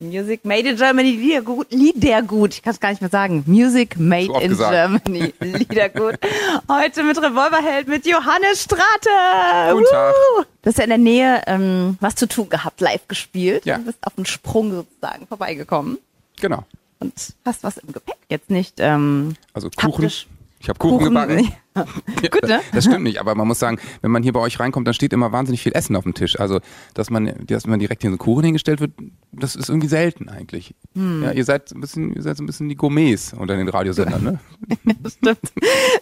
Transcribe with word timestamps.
Music 0.00 0.44
Made 0.44 0.68
in 0.68 0.76
Germany, 0.76 1.12
Liedergut, 1.12 1.70
Liedergut. 1.70 2.54
Ich 2.54 2.62
kann 2.62 2.72
es 2.72 2.80
gar 2.80 2.90
nicht 2.90 3.00
mehr 3.00 3.10
sagen. 3.10 3.44
Music 3.46 3.96
Made 3.96 4.32
in 4.42 4.48
gesagt. 4.48 4.72
Germany, 4.72 5.32
Liedergut. 5.40 6.18
Heute 6.70 7.04
mit 7.04 7.16
Revolverheld 7.16 7.86
mit 7.86 8.04
Johannes 8.04 8.62
Strate. 8.64 9.72
Guten 9.72 9.84
Tag. 9.90 10.12
Woo! 10.12 10.42
Du 10.62 10.68
hast 10.68 10.78
ja 10.78 10.84
in 10.84 10.90
der 10.90 10.98
Nähe 10.98 11.42
ähm, 11.46 11.96
was 12.00 12.16
zu 12.16 12.26
tun 12.26 12.48
gehabt, 12.48 12.80
live 12.80 13.06
gespielt. 13.06 13.64
Ja. 13.66 13.78
Du 13.78 13.84
bist 13.84 13.98
auf 14.02 14.14
den 14.14 14.26
Sprung 14.26 14.72
sozusagen 14.72 15.28
vorbeigekommen 15.28 15.98
Genau. 16.40 16.64
und 16.98 17.12
hast 17.44 17.62
was 17.62 17.76
im 17.76 17.92
Gepäck. 17.92 18.16
Jetzt 18.28 18.50
nicht 18.50 18.74
ähm, 18.78 19.36
Also 19.52 19.70
Kuchen. 19.70 19.92
haptisch. 19.92 20.26
Ich 20.64 20.70
habe 20.70 20.78
Kuchen, 20.78 21.04
gebacken. 21.04 21.52
Ja. 21.76 21.84
Gut, 22.30 22.44
ne? 22.44 22.60
Das 22.72 22.84
stimmt 22.84 23.02
nicht, 23.02 23.18
aber 23.18 23.34
man 23.34 23.48
muss 23.48 23.58
sagen, 23.58 23.80
wenn 24.00 24.12
man 24.12 24.22
hier 24.22 24.32
bei 24.32 24.38
euch 24.38 24.60
reinkommt, 24.60 24.86
dann 24.86 24.94
steht 24.94 25.12
immer 25.12 25.32
wahnsinnig 25.32 25.60
viel 25.60 25.72
Essen 25.74 25.96
auf 25.96 26.04
dem 26.04 26.14
Tisch. 26.14 26.38
Also, 26.38 26.60
dass 26.94 27.10
man, 27.10 27.34
dass 27.48 27.66
man 27.66 27.80
direkt 27.80 28.02
hier 28.02 28.12
so 28.12 28.16
Kuchen 28.16 28.44
hingestellt 28.44 28.78
wird, 28.78 28.92
das 29.32 29.56
ist 29.56 29.70
irgendwie 29.70 29.88
selten 29.88 30.28
eigentlich. 30.28 30.76
Hm. 30.94 31.24
Ja, 31.24 31.32
ihr 31.32 31.44
seid 31.44 31.72
ein 31.72 31.80
bisschen, 31.80 32.14
ihr 32.14 32.22
seid 32.22 32.36
so 32.36 32.44
ein 32.44 32.46
bisschen 32.46 32.68
die 32.68 32.76
Gourmets 32.76 33.32
unter 33.32 33.56
den 33.56 33.68
Radiosendern, 33.68 34.22
ne? 34.22 34.38
Das 35.02 35.14
stimmt. 35.14 35.52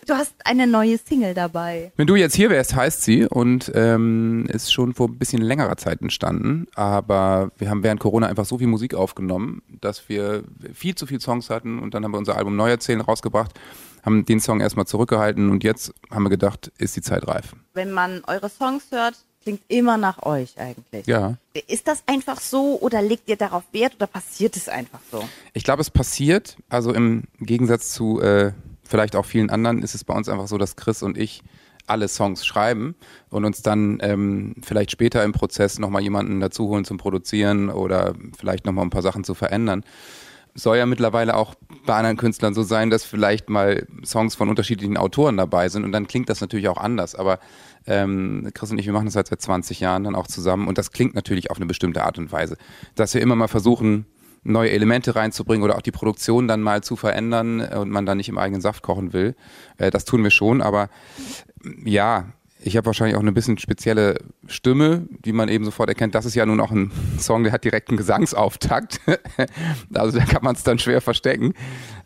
Du 0.06 0.12
hast 0.12 0.34
eine 0.44 0.66
neue 0.66 0.98
Single 0.98 1.32
dabei. 1.32 1.90
Wenn 1.96 2.06
du 2.06 2.16
jetzt 2.16 2.34
hier 2.34 2.50
wärst, 2.50 2.76
heißt 2.76 3.02
sie 3.02 3.24
und 3.24 3.72
ähm, 3.74 4.44
ist 4.48 4.74
schon 4.74 4.92
vor 4.92 5.08
ein 5.08 5.16
bisschen 5.16 5.40
längerer 5.40 5.78
Zeit 5.78 6.02
entstanden. 6.02 6.66
Aber 6.74 7.50
wir 7.56 7.70
haben 7.70 7.82
während 7.82 7.98
Corona 7.98 8.26
einfach 8.26 8.44
so 8.44 8.58
viel 8.58 8.66
Musik 8.66 8.94
aufgenommen, 8.94 9.62
dass 9.80 10.10
wir 10.10 10.44
viel 10.74 10.94
zu 10.96 11.06
viele 11.06 11.20
Songs 11.20 11.48
hatten 11.48 11.78
und 11.78 11.94
dann 11.94 12.04
haben 12.04 12.12
wir 12.12 12.18
unser 12.18 12.36
Album 12.36 12.56
Neuerzählen 12.56 13.00
rausgebracht, 13.00 13.58
haben 14.02 14.24
den 14.24 14.40
Song 14.40 14.60
erstmal 14.60 14.86
zurückgehalten 14.86 15.50
und 15.50 15.64
jetzt 15.64 15.92
haben 16.10 16.24
wir 16.24 16.30
gedacht, 16.30 16.72
ist 16.78 16.96
die 16.96 17.02
Zeit 17.02 17.26
reif. 17.26 17.54
Wenn 17.74 17.92
man 17.92 18.22
eure 18.26 18.48
Songs 18.48 18.84
hört, 18.90 19.16
klingt 19.42 19.62
immer 19.68 19.96
nach 19.96 20.22
euch 20.22 20.58
eigentlich. 20.58 21.06
Ja. 21.06 21.36
Ist 21.66 21.88
das 21.88 22.02
einfach 22.06 22.40
so 22.40 22.78
oder 22.80 23.02
legt 23.02 23.28
ihr 23.28 23.36
darauf 23.36 23.64
Wert 23.72 23.94
oder 23.96 24.06
passiert 24.06 24.56
es 24.56 24.68
einfach 24.68 25.00
so? 25.10 25.22
Ich 25.52 25.64
glaube, 25.64 25.82
es 25.82 25.90
passiert, 25.90 26.56
also 26.68 26.92
im 26.92 27.24
Gegensatz 27.40 27.92
zu 27.92 28.20
äh, 28.20 28.52
vielleicht 28.84 29.16
auch 29.16 29.24
vielen 29.24 29.50
anderen, 29.50 29.82
ist 29.82 29.94
es 29.94 30.04
bei 30.04 30.14
uns 30.14 30.28
einfach 30.28 30.46
so, 30.46 30.58
dass 30.58 30.76
Chris 30.76 31.02
und 31.02 31.16
ich 31.18 31.42
alle 31.86 32.08
Songs 32.08 32.46
schreiben 32.46 32.94
und 33.30 33.44
uns 33.44 33.62
dann 33.62 33.98
ähm, 34.02 34.54
vielleicht 34.62 34.90
später 34.90 35.24
im 35.24 35.32
Prozess 35.32 35.78
nochmal 35.78 36.02
jemanden 36.02 36.40
dazu 36.40 36.68
holen 36.68 36.84
zum 36.84 36.96
Produzieren 36.96 37.70
oder 37.70 38.14
vielleicht 38.38 38.66
nochmal 38.66 38.84
ein 38.84 38.90
paar 38.90 39.02
Sachen 39.02 39.24
zu 39.24 39.34
verändern. 39.34 39.84
Soll 40.54 40.76
ja 40.76 40.86
mittlerweile 40.86 41.36
auch 41.36 41.54
bei 41.86 41.94
anderen 41.94 42.16
Künstlern 42.16 42.52
so 42.52 42.62
sein, 42.62 42.90
dass 42.90 43.04
vielleicht 43.04 43.48
mal 43.48 43.86
Songs 44.04 44.34
von 44.34 44.48
unterschiedlichen 44.48 44.96
Autoren 44.96 45.36
dabei 45.36 45.68
sind 45.68 45.84
und 45.84 45.92
dann 45.92 46.06
klingt 46.06 46.28
das 46.28 46.40
natürlich 46.40 46.68
auch 46.68 46.76
anders. 46.76 47.14
Aber 47.14 47.38
ähm, 47.86 48.50
Chris 48.54 48.70
und 48.70 48.78
ich, 48.78 48.86
wir 48.86 48.92
machen 48.92 49.06
das 49.06 49.16
halt 49.16 49.28
seit 49.28 49.40
20 49.40 49.80
Jahren 49.80 50.04
dann 50.04 50.14
auch 50.14 50.26
zusammen 50.26 50.68
und 50.68 50.78
das 50.78 50.92
klingt 50.92 51.14
natürlich 51.14 51.50
auf 51.50 51.56
eine 51.56 51.66
bestimmte 51.66 52.04
Art 52.04 52.18
und 52.18 52.30
Weise. 52.32 52.56
Dass 52.94 53.14
wir 53.14 53.22
immer 53.22 53.36
mal 53.36 53.48
versuchen, 53.48 54.06
neue 54.44 54.70
Elemente 54.70 55.14
reinzubringen 55.14 55.62
oder 55.62 55.76
auch 55.76 55.82
die 55.82 55.92
Produktion 55.92 56.48
dann 56.48 56.62
mal 56.62 56.82
zu 56.82 56.96
verändern 56.96 57.60
und 57.60 57.90
man 57.90 58.06
dann 58.06 58.16
nicht 58.16 58.28
im 58.28 58.38
eigenen 58.38 58.60
Saft 58.60 58.82
kochen 58.82 59.12
will. 59.12 59.34
Äh, 59.78 59.90
das 59.90 60.04
tun 60.04 60.22
wir 60.22 60.30
schon, 60.30 60.62
aber 60.62 60.88
ja, 61.84 62.32
ich 62.64 62.76
habe 62.76 62.86
wahrscheinlich 62.86 63.16
auch 63.16 63.20
eine 63.20 63.32
bisschen 63.32 63.58
spezielle 63.58 64.18
Stimme, 64.46 65.06
die 65.24 65.32
man 65.32 65.48
eben 65.48 65.64
sofort 65.64 65.88
erkennt. 65.88 66.14
Das 66.14 66.24
ist 66.24 66.34
ja 66.34 66.46
nun 66.46 66.60
auch 66.60 66.70
ein 66.70 66.90
Song, 67.18 67.44
der 67.44 67.52
hat 67.52 67.64
direkt 67.64 67.88
einen 67.88 67.98
Gesangsauftakt. 67.98 69.00
also 69.94 70.18
da 70.18 70.24
kann 70.24 70.42
man 70.42 70.54
es 70.54 70.62
dann 70.62 70.78
schwer 70.78 71.00
verstecken. 71.00 71.54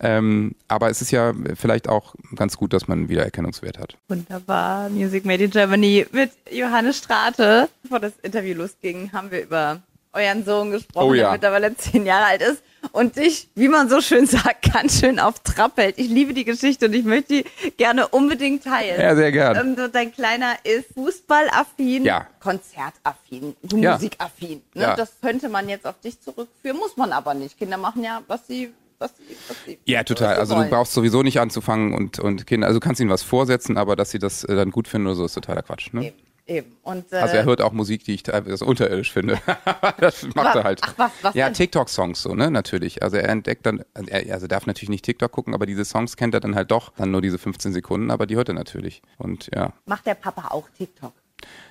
Ähm, 0.01 0.55
aber 0.69 0.91
es 0.91 1.03
ist 1.03 1.11
ja 1.11 1.33
vielleicht 1.55 1.89
auch 1.89 2.15
ganz 2.35 2.57
gut, 2.57 2.73
dass 2.73 2.89
man 2.89 2.99
einen 2.99 3.09
Wiedererkennungswert 3.09 3.79
hat. 3.79 3.97
Wunderbar. 4.09 4.89
Music 4.91 5.25
Made 5.25 5.45
in 5.45 5.51
Germany 5.51 6.07
mit 6.13 6.33
Johannes 6.51 6.99
Strate. 6.99 7.69
Bevor 7.83 8.01
das 8.01 8.13
Interview 8.23 8.55
losging, 8.55 9.13
haben 9.13 9.31
wir 9.31 9.43
über 9.43 9.81
euren 10.17 10.45
Sohn 10.45 10.71
gesprochen, 10.73 11.07
Oh 11.11 11.15
ja. 11.15 11.25
der 11.25 11.33
mittlerweile 11.33 11.77
zehn 11.77 12.07
Jahre 12.07 12.25
alt 12.27 12.43
ist 12.43 12.63
und 12.93 13.17
dich, 13.17 13.49
wie 13.55 13.69
man 13.69 13.89
so 13.89 14.01
schön 14.01 14.27
sagt, 14.27 14.73
ganz 14.73 15.01
schön 15.01 15.19
auf 15.19 15.41
Trab 15.41 15.77
hält. 15.77 15.99
Ich 15.99 16.09
liebe 16.09 16.35
die 16.35 16.45
Geschichte 16.45 16.87
und 16.87 16.95
ich 16.95 17.05
möchte 17.05 17.43
die 17.43 17.71
gerne 17.77 18.09
unbedingt 18.09 18.65
teilen. 18.65 19.01
Ja, 19.01 19.15
sehr 19.15 19.33
gern. 19.33 19.77
Ähm, 19.79 19.91
dein 19.93 20.13
Kleiner 20.13 20.55
ist 20.65 20.87
fußballaffin, 20.95 22.05
Ja. 22.05 22.27
konzertaffin, 22.41 23.55
Ja. 23.73 23.93
musikaffin. 23.95 24.63
Ne? 24.75 24.83
Ja. 24.83 24.97
Das 24.97 25.13
könnte 25.21 25.49
man 25.49 25.69
jetzt 25.69 25.87
auf 25.87 26.01
dich 26.01 26.21
zurückführen, 26.21 26.79
muss 26.79 26.97
man 26.97 27.13
aber 27.13 27.35
nicht. 27.35 27.59
Kinder 27.59 27.77
machen 27.77 28.03
ja, 28.05 28.23
was 28.29 28.47
sie, 28.47 28.73
was 28.99 29.11
sie, 29.17 29.37
was 29.49 29.57
sie 29.67 29.79
Ja, 29.85 30.05
total. 30.05 30.37
Also 30.37 30.55
du 30.55 30.69
brauchst 30.69 30.93
sowieso 30.93 31.23
nicht 31.23 31.41
anzufangen 31.41 31.93
und, 31.95 32.19
und 32.21 32.47
Kinder, 32.47 32.67
also 32.69 32.79
du 32.81 32.85
kannst 32.87 33.01
ihnen 33.01 33.11
was 33.11 33.23
vorsetzen, 33.23 33.77
aber 33.77 33.97
dass 33.97 34.11
sie 34.11 34.19
das 34.19 34.45
äh, 34.45 34.55
dann 34.55 34.71
gut 34.71 34.89
finden 34.89 35.09
oder 35.09 35.17
so, 35.17 35.25
ist 35.25 35.35
totaler 35.35 35.63
Quatsch. 35.63 35.93
Ne? 35.93 36.07
Eben, 36.07 36.17
eben. 36.47 36.77
Und, 36.83 37.13
äh, 37.13 37.17
Also 37.17 37.37
er 37.37 37.45
hört 37.45 37.61
auch 37.61 37.73
Musik, 37.73 38.05
die 38.05 38.15
ich 38.15 38.23
teilweise 38.23 38.65
unterirdisch 38.65 39.13
finde. 39.13 39.39
das 39.99 40.27
macht 40.35 40.57
er 40.57 40.65
halt. 40.65 40.81
Ach, 40.83 40.95
was- 40.97 41.13
was 41.23 41.35
ja? 41.35 41.51
TikTok-Songs 41.51 42.23
so, 42.23 42.35
ne, 42.35 42.51
natürlich. 42.51 43.03
Also 43.03 43.17
er 43.17 43.29
entdeckt 43.29 43.67
dann, 43.67 43.83
also 43.95 44.11
er 44.11 44.35
also 44.35 44.47
darf 44.47 44.67
natürlich 44.67 44.91
nicht 44.91 45.05
TikTok 45.05 45.33
gucken, 45.33 45.55
aber 45.55 45.67
diese 45.67 45.85
Songs 45.85 46.17
kennt 46.17 46.35
er 46.35 46.41
dann 46.41 46.55
halt 46.55 46.71
doch. 46.71 46.93
Dann 46.97 47.11
nur 47.11 47.23
diese 47.23 47.39
15 47.39 47.73
Sekunden, 47.73 48.11
aber 48.11 48.27
die 48.27 48.37
hört 48.37 48.49
er 48.49 48.55
natürlich. 48.55 49.03
Und 49.19 49.51
ja. 49.55 49.73
macht 49.87 50.07
der 50.07 50.15
Papa 50.15 50.49
auch 50.55 50.69
TikTok? 50.77 51.13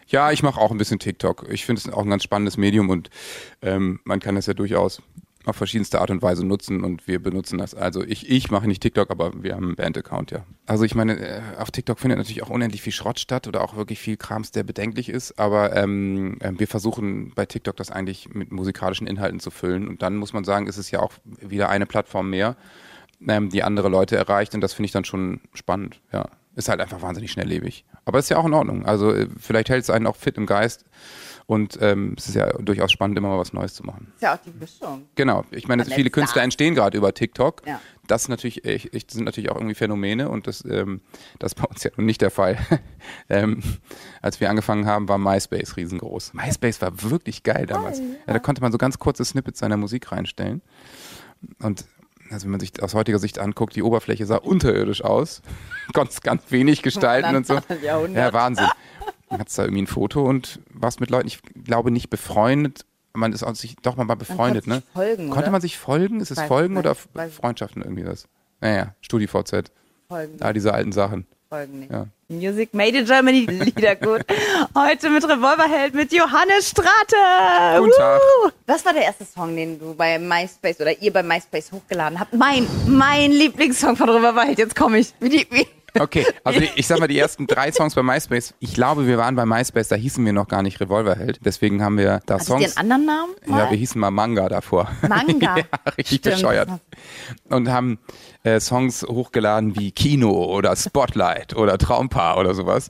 Ja, 0.08 0.32
ich 0.32 0.44
mache 0.44 0.60
auch 0.62 0.72
ein 0.72 0.78
bisschen 0.78 1.00
TikTok. 1.00 1.48
Ich 1.50 1.66
finde 1.66 1.82
es 1.84 1.92
auch 1.92 2.04
ein 2.04 2.10
ganz 2.10 2.24
spannendes 2.24 2.58
Medium 2.58 2.90
und 2.90 3.10
ähm, 3.64 4.00
man 4.04 4.20
kann 4.20 4.36
das 4.36 4.46
ja 4.46 4.54
durchaus 4.54 5.02
auf 5.46 5.56
verschiedenste 5.56 6.02
Art 6.02 6.10
und 6.10 6.22
Weise 6.22 6.46
nutzen 6.46 6.84
und 6.84 7.08
wir 7.08 7.22
benutzen 7.22 7.58
das. 7.58 7.76
Also 7.76 8.04
ich, 8.04 8.30
ich 8.30 8.50
mache 8.52 8.68
nicht 8.68 8.82
TikTok, 8.82 9.12
aber 9.12 9.32
wir 9.44 9.56
haben 9.56 9.66
einen 9.66 9.76
Band-Account, 9.76 10.32
ja. 10.32 10.46
Also 10.66 10.84
ich 10.84 10.96
meine, 10.96 11.20
äh, 11.20 11.42
auf 11.58 11.72
TikTok 11.72 12.00
findet 12.00 12.18
natürlich 12.18 12.44
auch 12.44 12.50
unendlich 12.50 12.82
viel 12.82 12.94
Schrott 12.94 13.20
statt 13.20 13.48
oder 13.48 13.64
auch 13.64 13.76
wirklich 13.76 14.00
viel 14.00 14.18
Krams, 14.18 14.52
der 14.52 14.64
bedenklich 14.64 15.10
ist, 15.10 15.38
aber 15.40 15.76
ähm, 15.76 16.38
äh, 16.40 16.52
wir 16.58 16.68
versuchen 16.68 17.32
bei 17.36 17.46
TikTok 17.46 17.76
das 17.76 17.92
eigentlich 17.92 18.34
mit 18.34 18.52
musikalischen 18.52 19.08
Inhalten 19.08 19.40
zu 19.40 19.52
füllen 19.52 19.88
und 19.88 20.02
dann 20.02 20.16
muss 20.16 20.34
man 20.34 20.44
sagen, 20.44 20.68
ist 20.68 20.78
es 20.78 20.92
ja 20.92 21.00
auch 21.00 21.14
wieder 21.26 21.70
eine 21.70 21.86
Plattform 21.86 22.30
mehr, 22.30 22.56
ähm, 23.28 23.50
die 23.50 23.64
andere 23.64 23.90
Leute 23.90 24.16
erreicht 24.16 24.56
und 24.56 24.62
das 24.62 24.74
finde 24.74 24.88
ich 24.88 24.92
dann 24.92 25.06
schon 25.06 25.42
spannend, 25.54 26.02
ja. 26.12 26.28
Ist 26.56 26.70
halt 26.70 26.80
einfach 26.80 27.02
wahnsinnig 27.02 27.32
schnelllebig. 27.32 27.86
Aber 28.06 28.20
ist 28.20 28.30
ja 28.30 28.38
auch 28.38 28.46
in 28.46 28.54
Ordnung. 28.54 28.86
Also 28.86 29.14
äh, 29.14 29.28
vielleicht 29.38 29.70
hält 29.70 29.84
es 29.84 29.90
einen 29.90 30.08
auch 30.08 30.16
fit 30.16 30.38
im 30.38 30.46
Geist 30.46 30.86
und 31.48 31.78
ähm, 31.82 32.16
es 32.18 32.28
ist 32.28 32.36
ja 32.36 32.52
durchaus 32.54 32.92
spannend, 32.92 33.18
immer 33.18 33.30
mal 33.30 33.38
was 33.38 33.54
Neues 33.54 33.76
zu 33.76 33.84
machen. 33.84 34.12
Ist 34.16 34.24
ja 34.24 34.34
auch 34.34 34.40
die 34.40 34.52
Mischung. 34.52 35.06
Genau. 35.14 35.44
Ich 35.52 35.68
meine, 35.68 35.86
viele 35.86 36.10
Künstler 36.10 36.42
entstehen 36.42 36.74
gerade 36.74 36.98
über 36.98 37.14
TikTok. 37.14 37.62
Ja. 37.68 37.80
Das 38.08 38.24
ist 38.24 38.30
natürlich, 38.30 38.66
ich, 38.66 38.94
ich, 38.94 39.06
das 39.06 39.16
sind 39.16 39.26
natürlich 39.26 39.52
auch 39.52 39.56
irgendwie 39.56 39.76
Phänomene 39.76 40.30
und 40.30 40.48
das, 40.48 40.66
ähm, 40.66 41.02
das 41.38 41.54
ist 41.54 41.62
bei 41.62 41.68
uns 41.68 41.84
ja 41.84 41.92
nun 41.98 42.08
nicht 42.08 42.22
der 42.22 42.32
Fall. 42.32 42.58
ähm, 43.30 43.62
als 44.22 44.40
wir 44.40 44.50
angefangen 44.50 44.88
haben, 44.88 45.08
war 45.08 45.20
MySpace 45.20 45.78
riesengroß. 45.78 46.34
MySpace 46.34 46.82
war 46.82 47.04
wirklich 47.04 47.44
geil 47.44 47.68
damals. 47.68 48.00
Ja, 48.00 48.34
da 48.34 48.40
konnte 48.40 48.62
man 48.62 48.72
so 48.72 48.80
ganz 48.80 48.98
kurze 48.98 49.24
Snippets 49.24 49.60
seiner 49.60 49.78
Musik 49.78 50.12
reinstellen. 50.12 50.64
Und 51.62 51.86
also 52.32 52.46
wenn 52.46 52.52
man 52.52 52.60
sich 52.60 52.82
aus 52.82 52.94
heutiger 52.94 53.20
Sicht 53.20 53.40
anguckt, 53.40 53.76
die 53.76 53.84
Oberfläche 53.84 54.26
sah 54.26 54.38
unterirdisch 54.38 55.04
aus. 55.04 55.42
Konntest 55.94 56.24
ganz 56.24 56.44
wenig 56.50 56.82
gestalten 56.82 57.36
und 57.36 57.46
so. 57.48 57.56
19. 57.56 57.84
Jahrhundert. 57.84 58.16
Ja, 58.18 58.34
Wahnsinn. 58.34 58.68
Dann 59.30 59.40
hat's 59.40 59.56
da 59.56 59.64
irgendwie 59.64 59.84
ein 59.84 59.88
Foto 59.88 60.24
und 60.24 60.60
warst 60.72 61.00
mit 61.00 61.10
Leuten, 61.10 61.28
ich 61.28 61.40
glaube 61.64 61.92
nicht 61.92 62.10
befreundet. 62.10 62.86
Man 63.14 63.32
ist 63.34 63.44
auch 63.44 63.56
sich, 63.56 63.76
doch 63.78 63.96
mal 63.96 64.14
befreundet, 64.16 64.66
konnte 64.66 64.70
ne? 64.70 64.76
sich 64.76 64.94
folgen, 64.94 65.30
Konnte 65.30 65.44
oder? 65.46 65.52
man 65.52 65.62
sich 65.62 65.78
folgen? 65.78 66.20
Ist 66.20 66.32
es 66.32 66.38
Weiß- 66.38 66.48
Folgen 66.48 66.76
weiß- 66.76 66.80
oder 66.80 67.30
Freundschaften 67.30 67.82
irgendwie 67.82 68.04
das? 68.04 68.28
Naja, 68.62 68.94
StudiVZ. 69.02 69.72
Folgen, 70.08 70.38
Ah, 70.42 70.54
diese 70.54 70.74
alten 70.74 70.92
Sachen. 70.92 71.26
Folgen 71.56 71.80
nicht. 71.80 71.92
Ja. 71.92 72.08
Music 72.28 72.74
Made 72.74 72.98
in 72.98 73.06
Germany, 73.06 73.46
Liedergut. 73.46 74.26
Heute 74.76 75.10
mit 75.10 75.24
Revolverheld 75.24 75.94
mit 75.94 76.12
Johannes 76.12 76.70
Strate. 76.70 77.80
Guten 77.80 77.92
Tag. 77.98 78.20
Woo! 78.20 78.52
Was 78.68 78.84
war 78.84 78.94
der 78.94 79.04
erste 79.04 79.26
Song, 79.26 79.56
den 79.56 79.80
du 79.80 79.94
bei 79.94 80.20
MySpace 80.20 80.82
oder 80.82 81.02
ihr 81.02 81.14
bei 81.14 81.24
MySpace 81.24 81.72
hochgeladen 81.72 82.20
habt? 82.20 82.34
Mein, 82.34 82.68
mein 82.88 83.32
Lieblingssong 83.32 83.96
von 83.96 84.10
Revolverheld. 84.10 84.58
Jetzt 84.58 84.76
komme 84.76 85.00
ich. 85.00 85.14
Wie 85.20 85.30
die, 85.30 85.48
wie, 85.50 85.66
Okay, 86.00 86.26
also 86.44 86.60
ich 86.76 86.88
sag 86.88 87.00
mal, 87.00 87.08
die 87.08 87.18
ersten 87.18 87.48
drei 87.48 87.72
Songs 87.72 87.96
bei 87.96 88.04
MySpace, 88.04 88.54
ich 88.60 88.74
glaube, 88.74 89.08
wir 89.08 89.18
waren 89.18 89.36
bei 89.36 89.46
MySpace, 89.46 89.88
da 89.88 89.96
hießen 89.96 90.26
wir 90.26 90.34
noch 90.34 90.48
gar 90.48 90.62
nicht 90.62 90.80
Revolverheld. 90.82 91.40
Deswegen 91.44 91.82
haben 91.82 91.98
wir 91.98 92.22
da 92.26 92.36
ihr 92.36 92.44
Songs. 92.44 92.78
einen 92.78 92.92
anderen 92.92 93.06
Namen? 93.06 93.34
Ja, 93.46 93.52
mal? 93.52 93.70
wir 93.72 93.78
hießen 93.78 94.00
mal 94.00 94.12
Manga 94.12 94.50
davor. 94.50 94.92
Manga. 95.08 95.58
ja, 95.58 95.64
richtig 95.98 96.20
Stimmt. 96.20 96.36
bescheuert. 96.36 96.70
Und 97.50 97.72
haben 97.72 98.00
äh, 98.46 98.60
Songs 98.60 99.04
hochgeladen 99.04 99.76
wie 99.76 99.92
Kino 99.92 100.32
oder 100.46 100.76
Spotlight 100.76 101.56
oder 101.56 101.78
Traumpaar 101.78 102.38
oder 102.38 102.54
sowas. 102.54 102.90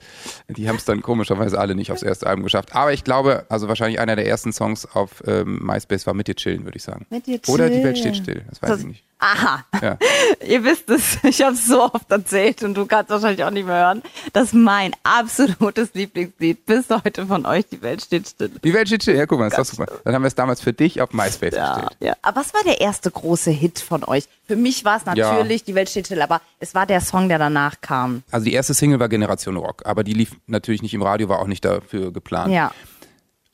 Die 0.50 0.70
haben 0.70 0.76
es 0.76 0.86
dann 0.86 1.02
komischerweise 1.02 1.58
alle 1.60 1.74
nicht 1.76 1.92
aufs 1.92 2.04
erste 2.04 2.28
Album 2.28 2.44
geschafft. 2.44 2.76
Aber 2.76 2.94
ich 2.94 3.04
glaube, 3.04 3.46
also 3.50 3.68
wahrscheinlich 3.68 4.00
einer 4.00 4.16
der 4.16 4.28
ersten 4.28 4.54
Songs 4.54 4.86
auf 4.94 5.24
ähm, 5.26 5.60
MySpace 5.66 6.06
war 6.06 6.14
Mit 6.14 6.28
dir 6.28 6.36
chillen, 6.36 6.66
würde 6.66 6.78
ich 6.78 6.84
sagen. 6.84 7.06
Mit 7.10 7.26
dir 7.26 7.40
Oder 7.48 7.70
Die 7.70 7.84
Welt 7.84 7.96
chillen. 7.98 8.16
steht 8.16 8.24
still, 8.24 8.46
das 8.50 8.62
weiß 8.62 8.80
ich 8.80 8.86
nicht. 8.86 9.04
Aha. 9.18 9.64
Ja. 9.82 9.98
Ihr 10.46 10.64
wisst 10.66 10.90
es, 10.90 11.18
ich 11.24 11.42
habe 11.42 11.54
es 11.54 11.66
so 11.66 11.84
oft 11.84 12.12
erzählt 12.12 12.62
und 12.64 12.74
du 12.76 12.86
kannst 12.86 13.10
wahrscheinlich 13.10 13.44
auch 13.46 13.50
nicht 13.50 13.66
mehr 13.66 13.78
hören, 13.86 14.04
dass 14.34 14.52
mein 14.52 14.92
absolutes 15.04 15.94
Lieblingslied 15.94 16.66
bis 16.66 16.90
heute 16.90 17.26
von 17.26 17.46
euch, 17.46 17.66
die 17.72 17.82
Welt 17.82 18.02
steht 18.02 18.28
still. 18.28 18.52
Die 18.62 18.74
Welt 18.74 18.88
steht 18.90 19.04
still, 19.04 19.16
ja, 19.16 19.26
guck 19.26 19.40
mal, 19.40 19.48
ist 19.48 19.58
doch 19.58 19.64
super. 19.66 19.88
Dann 20.04 20.14
haben 20.14 20.22
wir 20.22 20.28
es 20.28 20.36
damals 20.36 20.60
für 20.60 20.74
dich 20.74 21.02
auf 21.02 21.14
MySpace 21.14 21.56
Ja, 21.56 21.74
gestellt. 21.76 21.98
ja. 22.02 22.14
Aber 22.22 22.42
was 22.42 22.54
war 22.54 22.62
der 22.66 22.82
erste 22.82 23.10
große 23.10 23.52
Hit 23.52 23.80
von 23.80 24.04
euch? 24.04 24.26
Für 24.48 24.58
mich 24.58 24.84
war 24.84 24.98
es 24.98 25.06
natürlich 25.06 25.26
Die 25.48 25.76
Welt 25.76 25.90
steht 25.90 26.08
still, 26.08 26.22
aber 26.22 26.42
es 26.60 26.76
war 26.76 26.86
der 26.86 27.02
Song, 27.02 27.30
der 27.30 27.40
danach 27.40 27.82
kam. 27.82 28.24
Also 28.32 28.46
die 28.46 28.54
erste 28.54 28.74
Single 28.74 29.00
war 29.00 29.10
Generation 29.10 29.58
Rock, 29.58 29.84
aber 29.86 30.04
die 30.04 30.14
lief 30.14 30.36
natürlich 30.48 30.82
nicht 30.82 30.94
im 30.94 31.02
Radio, 31.02 31.30
war 31.30 31.40
auch 31.40 31.48
nicht 31.48 31.64
dafür 31.66 32.12
geplant. 32.12 32.52
Ja. 32.54 32.72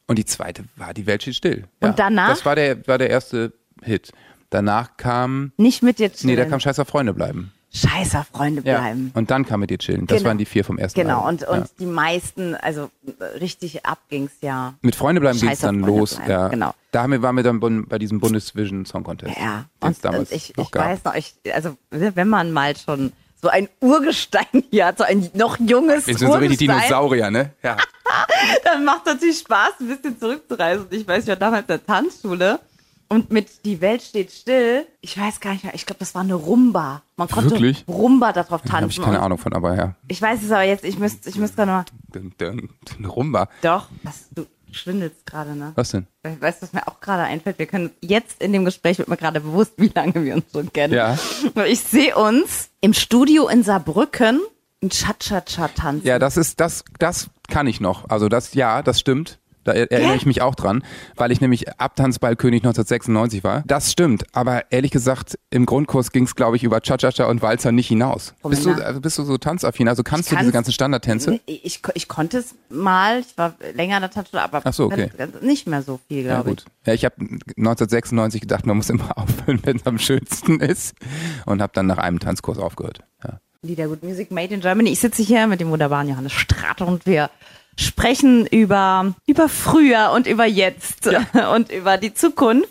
Und 0.08 0.18
die 0.18 0.26
zweite 0.26 0.66
war 0.76 0.94
Die 0.94 1.06
Welt 1.06 1.22
steht 1.22 1.36
still. 1.36 1.68
Und 1.80 1.98
danach? 1.98 2.30
Das 2.30 2.46
war 2.46 2.56
der, 2.56 2.86
war 2.88 2.98
der 2.98 3.10
erste 3.10 3.54
Hit. 3.82 4.12
Danach 4.50 4.98
kam, 4.98 5.54
Nicht 5.58 5.82
mit 5.82 6.00
dir 6.00 6.10
nee, 6.10 6.16
chillen. 6.16 6.36
da 6.36 6.46
kam 6.46 6.60
Scheiß 6.60 6.78
auf 6.80 6.90
Freunde 6.90 7.14
bleiben. 7.14 7.54
Scheißer 7.74 8.26
Freunde 8.34 8.62
bleiben. 8.62 9.12
Und 9.14 9.32
dann 9.32 9.46
kam 9.46 9.62
mit 9.62 9.70
dir 9.70 9.78
chillen. 9.78 10.06
Das 10.06 10.18
Genau. 10.18 10.30
waren 10.30 10.38
die 10.38 10.46
vier 10.46 10.66
vom 10.66 10.78
ersten 10.78 11.00
Genau, 11.00 11.26
und, 11.28 11.44
und 11.48 11.60
ja. 11.60 11.66
die 11.80 11.86
meisten, 11.86 12.54
also 12.56 12.90
äh, 13.20 13.24
richtig 13.40 13.86
ab 13.86 14.00
ging's 14.10 14.34
ja. 14.42 14.74
Mit 14.82 14.96
Freunde 14.96 15.22
bleiben 15.22 15.40
ging 15.40 15.50
es 15.50 15.60
dann 15.60 15.80
Freunde 15.80 16.00
los. 16.00 16.16
bleiben, 16.16 16.32
Ja. 16.32 16.48
genau. 16.50 16.74
Da 16.92 17.04
haben 17.04 17.12
wir, 17.12 17.22
waren 17.22 17.36
wir 17.38 17.44
dann 17.44 17.60
bei 17.88 17.98
diesem 17.98 18.20
Bundesvision 18.20 18.86
Song 18.86 19.04
Contest. 19.04 19.38
Ja, 19.38 19.66
und, 19.80 19.92
es 19.92 20.02
damals 20.02 20.32
und 20.32 20.36
ich, 20.36 20.58
noch 20.58 20.66
ich 20.66 20.72
gab. 20.72 20.86
weiß 20.86 21.04
noch, 21.06 21.16
ich, 21.16 21.34
also 21.54 21.78
wenn 21.92 22.28
man 22.28 22.52
mal 22.52 22.76
schon 22.76 23.14
so 23.42 23.48
ein 23.48 23.70
Urgestein 23.80 24.46
hier 24.70 24.88
hat, 24.88 24.98
so 24.98 25.06
ein 25.06 25.30
noch 25.34 25.58
junges 25.60 26.08
Wir 26.08 26.18
sind 26.18 26.28
so 26.30 26.38
richtig 26.38 26.68
Urgestein, 26.68 26.90
Dinosaurier, 26.90 27.32
ne? 27.32 27.52
Ja. 27.64 27.78
dann 28.66 28.84
macht 28.84 29.06
natürlich 29.06 29.40
Spaß, 29.40 29.76
ein 29.80 29.88
bisschen 29.88 30.20
zurückzureisen. 30.20 30.88
Ich 30.90 31.08
weiß, 31.08 31.24
ich 31.24 31.30
war 31.30 31.36
damals 31.38 31.62
in 31.62 31.68
der 31.68 31.86
Tanzschule 31.86 32.60
und 33.12 33.30
mit 33.30 33.66
Die 33.66 33.82
Welt 33.82 34.02
steht 34.02 34.32
still, 34.32 34.88
ich 35.02 35.20
weiß 35.20 35.42
gar 35.42 35.52
nicht 35.52 35.66
mehr, 35.66 35.76
ich 35.76 35.86
glaube, 35.86 36.00
das 36.00 36.16
war 36.16 36.22
eine 36.22 36.34
Rumba. 36.34 37.02
Man 37.18 37.28
konnte 37.28 37.52
Wirklich? 37.52 37.84
Rumba 37.86 38.32
darauf 38.32 38.62
Da 38.62 38.70
tanzen. 38.70 38.76
habe 38.84 38.92
ich 38.92 39.02
keine 39.02 39.20
Ahnung 39.22 39.38
von, 39.38 39.54
aber 39.54 39.76
ja. 39.76 39.96
Ich 40.08 40.22
weiß 40.22 40.42
es 40.42 40.50
aber 40.50 40.64
jetzt, 40.64 40.86
ich 40.86 40.98
müsste 40.98 41.30
ich 41.30 41.36
müsste 41.36 41.58
gerade 41.58 41.72
mal. 41.72 41.86
Dun, 42.14 42.34
dun, 42.38 42.70
dun, 42.86 43.06
Rumba. 43.06 43.50
Doch, 43.62 43.90
was, 44.04 44.30
du 44.32 44.46
schwindelst 44.72 45.26
gerade, 45.26 45.58
ne? 45.58 45.74
Was 45.76 45.92
denn? 45.92 46.08
Ich 46.24 46.42
weiß, 46.42 46.62
was 46.62 46.72
mir 46.72 46.88
auch 46.88 47.02
gerade 47.02 47.24
einfällt. 47.24 47.60
Wir 47.60 47.66
können 47.66 47.90
jetzt 48.00 48.42
in 48.42 48.54
dem 48.54 48.64
Gespräch 48.64 48.98
wird 48.98 49.10
mir 49.10 49.18
gerade 49.18 49.42
bewusst, 49.42 49.74
wie 49.76 49.92
lange 49.94 50.24
wir 50.24 50.36
uns 50.36 50.46
schon 50.54 50.72
kennen. 50.72 50.94
Ja. 50.94 51.18
Ich 51.68 51.82
sehe 51.82 52.16
uns 52.16 52.70
im 52.80 52.94
Studio 52.94 53.50
in 53.50 53.64
Saarbrücken 53.64 54.40
ein 54.82 54.90
Cha-Cha-Cha 54.90 55.68
tanzen. 55.68 56.08
Ja, 56.08 56.18
das 56.18 56.38
ist, 56.38 56.62
das, 56.62 56.86
das 56.98 57.30
kann 57.50 57.68
ich 57.68 57.82
noch. 57.82 58.10
Also 58.10 58.30
das, 58.30 58.54
ja, 58.54 58.82
das 58.82 59.02
stimmt. 59.02 59.38
Da 59.64 59.74
er- 59.74 59.92
erinnere 59.92 60.16
ich 60.16 60.26
mich 60.26 60.42
auch 60.42 60.56
dran, 60.56 60.84
weil 61.16 61.32
ich 61.32 61.40
nämlich 61.42 61.80
Abtanzballkönig 61.80 62.62
1996 62.64 63.44
war. 63.44 63.64
Das 63.68 63.92
stimmt, 63.92 64.26
aber 64.36 64.72
ehrlich 64.72 64.92
gesagt, 64.92 65.38
im 65.50 65.66
Grundkurs 65.66 66.12
ging 66.12 66.24
es, 66.24 66.36
glaube 66.36 66.56
ich, 66.56 66.64
über 66.64 66.82
Cha-Cha-Cha 66.82 67.26
und 67.26 67.42
Walzer 67.42 67.72
nicht 67.72 67.88
hinaus. 67.88 68.34
Bist 68.44 68.66
du, 68.66 68.72
also 68.72 69.02
bist 69.02 69.18
du 69.18 69.24
so 69.24 69.38
tanzaffin? 69.38 69.88
Also 69.88 70.02
kannst 70.04 70.32
Ich 70.32 70.38
du 70.38 70.40
diese 70.40 70.52
ganzen 70.52 70.72
Standardtänze? 70.72 71.40
Ich, 71.46 71.64
ich, 71.66 71.82
ich 71.94 72.08
konnte 72.08 72.40
es 72.40 72.56
mal, 72.70 73.20
ich 73.20 73.38
war 73.38 73.54
länger 73.76 73.98
in 73.98 74.02
der 74.02 74.12
Tanzschule, 74.12 74.42
aber 74.42 74.62
Ach 74.64 74.74
so, 74.74 74.86
okay. 74.86 75.10
nicht 75.42 75.68
mehr 75.68 75.84
so 75.84 76.00
viel, 76.08 76.26
Ja, 76.26 76.42
glaube 76.42 76.52
ich. 76.52 76.56
gut. 76.58 76.66
Ja, 76.86 76.94
ich 76.94 77.06
habe 77.06 77.16
1996 77.58 78.42
gedacht, 78.42 78.66
man 78.66 78.78
muss 78.78 78.90
immer 78.90 79.10
aufhören, 79.18 79.60
wenn 79.64 79.78
es 79.78 79.86
am 79.86 79.98
schönsten 80.00 80.60
ist. 80.60 80.96
Und 81.46 81.62
habe 81.62 81.74
dann 81.76 81.88
nach 81.88 81.98
einem 81.98 82.20
Tanzkurs 82.20 82.58
aufgehört. 82.58 83.00
Ja. 83.24 83.40
Liedergut 83.62 84.04
Music 84.04 84.32
Made 84.32 84.54
in 84.54 84.62
Germany. 84.62 84.90
Ich 84.90 85.00
sitze 85.00 85.22
hier 85.22 85.46
mit 85.46 85.60
dem 85.62 85.70
wunderbaren 85.70 86.10
Johannes 86.10 86.32
Strater 86.32 86.88
und 86.88 87.06
wir 87.06 87.30
sprechen 87.78 88.46
über, 88.46 89.14
über 89.28 89.50
früher 89.50 90.12
und 90.14 90.28
über 90.28 90.46
jetzt 90.46 91.10
und 91.54 91.72
über 91.72 91.98
die 91.98 92.14
Zukunft. 92.14 92.70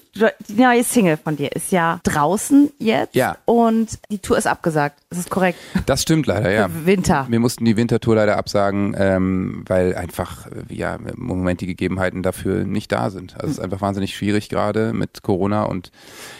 Die 0.48 0.60
neue 0.62 0.84
Single 0.84 1.16
von 1.16 1.36
dir 1.36 1.50
ist 1.52 1.72
ja 1.72 2.00
draußen 2.04 2.70
jetzt 2.78 3.14
Ja. 3.14 3.36
und 3.44 3.98
die 4.10 4.18
Tour 4.18 4.38
ist 4.38 4.46
abgesagt. 4.46 4.98
Das 5.10 5.18
ist 5.18 5.30
korrekt. 5.30 5.58
Das 5.86 6.02
stimmt 6.02 6.26
leider, 6.26 6.50
ja. 6.52 6.68
Winter. 6.84 7.26
Wir 7.28 7.40
mussten 7.40 7.64
die 7.64 7.76
Wintertour 7.76 8.14
leider 8.16 8.36
absagen, 8.36 8.94
ähm, 8.98 9.64
weil 9.66 9.94
einfach 9.96 10.46
äh, 10.46 10.72
ja 10.74 10.94
im 10.94 11.14
Moment 11.16 11.60
die 11.60 11.66
Gegebenheiten 11.66 12.22
dafür 12.22 12.64
nicht 12.64 12.92
da 12.92 13.10
sind. 13.10 13.34
Also 13.34 13.46
es 13.46 13.52
ist 13.54 13.60
einfach 13.60 13.80
wahnsinnig 13.80 14.14
schwierig 14.16 14.48
gerade 14.48 14.92
mit 14.92 15.22
Corona 15.22 15.64
und 15.64 15.90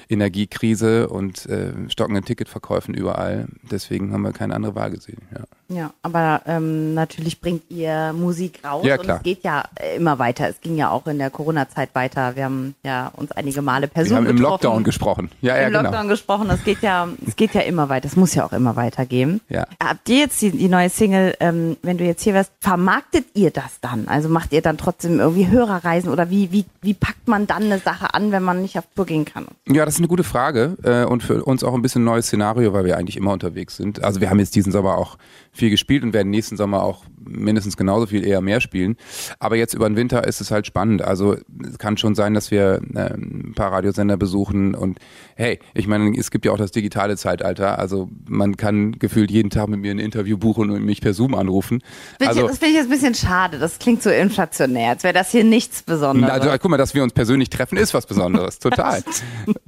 Energiekrise 0.09 1.09
und 1.09 1.47
äh, 1.47 1.73
stockenden 1.88 2.25
Ticketverkäufen 2.25 2.94
überall. 2.94 3.47
Deswegen 3.71 4.12
haben 4.12 4.23
wir 4.23 4.33
keine 4.33 4.55
andere 4.55 4.75
Wahl 4.75 4.91
gesehen. 4.91 5.23
Ja. 5.33 5.44
Ja, 5.73 5.93
aber 6.03 6.43
ähm, 6.47 6.94
natürlich 6.94 7.41
bringt 7.41 7.62
ihr 7.71 8.12
Musik 8.12 8.59
raus 8.65 8.85
Ja, 8.85 8.97
und 8.97 9.03
klar. 9.05 9.19
es 9.19 9.23
geht 9.23 9.44
ja 9.44 9.62
immer 9.97 10.19
weiter. 10.19 10.49
Es 10.49 10.61
ging 10.61 10.76
ja 10.76 10.91
auch 10.91 11.06
in 11.06 11.19
der 11.19 11.31
Corona-Zeit 11.31 11.91
weiter. 11.94 12.35
Wir 12.35 12.47
haben 12.47 12.75
ja 12.83 13.12
uns 13.15 13.31
einige 13.31 13.62
Male 13.71 13.83
Wir 13.83 13.89
persönlich 13.89 14.17
haben 14.17 14.27
im 14.27 14.37
getroffen. 14.37 14.65
Lockdown 14.65 14.85
gesprochen. 14.85 15.31
Ja, 15.41 15.57
ja, 15.57 15.67
im 15.69 15.73
genau. 15.73 15.83
Lockdown 15.85 16.09
gesprochen. 16.09 16.51
Es 16.51 16.65
geht 16.65 16.83
ja, 16.83 17.09
es 17.27 17.37
geht 17.37 17.55
ja 17.55 17.61
immer 17.61 17.89
weiter. 17.89 18.07
Es 18.07 18.17
muss 18.17 18.35
ja 18.35 18.45
auch 18.45 18.53
immer 18.53 18.75
weitergehen. 18.75 19.41
Ja. 19.49 19.67
Habt 19.83 20.09
ihr 20.09 20.19
jetzt 20.19 20.43
die, 20.43 20.51
die 20.51 20.69
neue 20.69 20.91
Single, 20.91 21.37
ähm, 21.39 21.77
wenn 21.83 21.97
du 21.99 22.05
jetzt 22.05 22.23
hier 22.23 22.35
wärst, 22.35 22.53
vermarktet 22.61 23.27
ihr 23.35 23.51
das 23.53 23.81
dann? 23.81 24.09
Also 24.09 24.29
macht 24.29 24.53
ihr 24.53 24.61
dann 24.61 24.77
trotzdem 24.77 25.21
irgendwie 25.21 25.47
Hörerreisen 25.49 26.11
oder 26.11 26.31
wie, 26.31 26.51
wie, 26.51 26.65
wie 26.83 26.95
packt 26.95 27.29
man 27.29 27.47
dann 27.47 27.65
eine 27.65 27.79
Sache 27.79 28.13
an, 28.13 28.33
wenn 28.33 28.43
man 28.43 28.61
nicht 28.61 28.77
auf 28.77 28.85
Tour 28.97 29.07
gehen 29.07 29.25
kann? 29.25 29.47
Ja, 29.69 29.85
das 29.85 29.95
ist 29.95 30.01
eine 30.01 30.09
gute 30.09 30.25
Frage 30.25 30.77
äh, 30.83 31.05
und 31.05 31.23
für 31.23 31.45
uns 31.45 31.63
auch 31.63 31.75
ein 31.75 31.83
bisschen 31.83 32.03
ein 32.03 32.07
neues 32.07 32.27
Szenario, 32.27 32.73
weil 32.73 32.85
wir 32.85 32.97
eigentlich 32.97 33.17
immer 33.17 33.33
unterwegs 33.33 33.77
sind. 33.77 34.03
Also 34.03 34.21
wir 34.21 34.31
haben 34.31 34.41
jetzt 34.41 34.57
diesen 34.57 34.73
Sommer 34.73 34.99
auch 34.99 35.17
viel 35.53 35.71
gespielt 35.71 36.03
und 36.03 36.13
werden 36.13 36.31
nächsten 36.31 36.57
Sommer 36.57 36.83
auch 36.83 37.05
mindestens 37.25 37.77
genauso 37.77 38.07
viel, 38.07 38.25
eher 38.25 38.41
mehr 38.41 38.61
spielen. 38.61 38.97
Aber 39.39 39.57
jetzt 39.57 39.75
über 39.75 39.89
den 39.89 39.97
Winter 39.97 40.27
ist 40.27 40.41
es 40.41 40.51
halt 40.51 40.67
spannend. 40.67 41.03
Also 41.03 41.37
es 41.63 41.79
kann 41.79 41.97
schon 41.97 42.15
sein, 42.15 42.35
dass 42.35 42.51
wir 42.51 42.81
äh, 42.95 43.15
ein 43.50 43.55
paar 43.55 43.73
Radiosender 43.73 44.17
besuchen 44.17 44.75
und 44.75 44.99
hey, 45.37 45.58
ich 45.75 45.87
meine, 45.87 46.17
es 46.19 46.31
gibt 46.31 46.44
ja 46.44 46.52
auch 46.52 46.56
das 46.56 46.70
digitale 46.70 47.17
Zeitalter. 47.17 47.79
Also 47.79 48.08
man 48.29 48.56
kann 48.56 48.99
gefühlt 48.99 49.31
jeden 49.31 49.50
Tag 49.50 49.69
mit 49.69 49.81
mir 49.81 49.91
ein 49.91 49.99
Interview 49.99 50.38
buchen 50.38 50.70
und 50.70 50.85
mich 50.85 51.00
per 51.00 51.14
Zoom 51.14 51.35
anrufen. 51.35 51.82
Also 52.20 52.47
das 52.47 52.58
finde 52.58 52.73
ich 52.73 52.75
jetzt 52.76 52.87
ein 52.87 52.91
bisschen 52.91 53.14
schade. 53.14 53.58
Das 53.58 53.79
klingt 53.79 54.02
so 54.02 54.11
inflationär, 54.11 54.91
als 54.91 55.02
wäre 55.02 55.14
das 55.14 55.31
hier 55.31 55.44
nichts 55.44 55.82
Besonderes. 55.82 56.31
also, 56.31 56.50
guck 56.58 56.70
mal, 56.70 56.76
dass 56.76 56.94
wir 56.94 57.02
uns 57.02 57.12
persönlich 57.12 57.50
treffen, 57.50 57.76
ist 57.76 57.94
was 57.94 58.06
Besonderes, 58.06 58.58
total. 58.61 59.02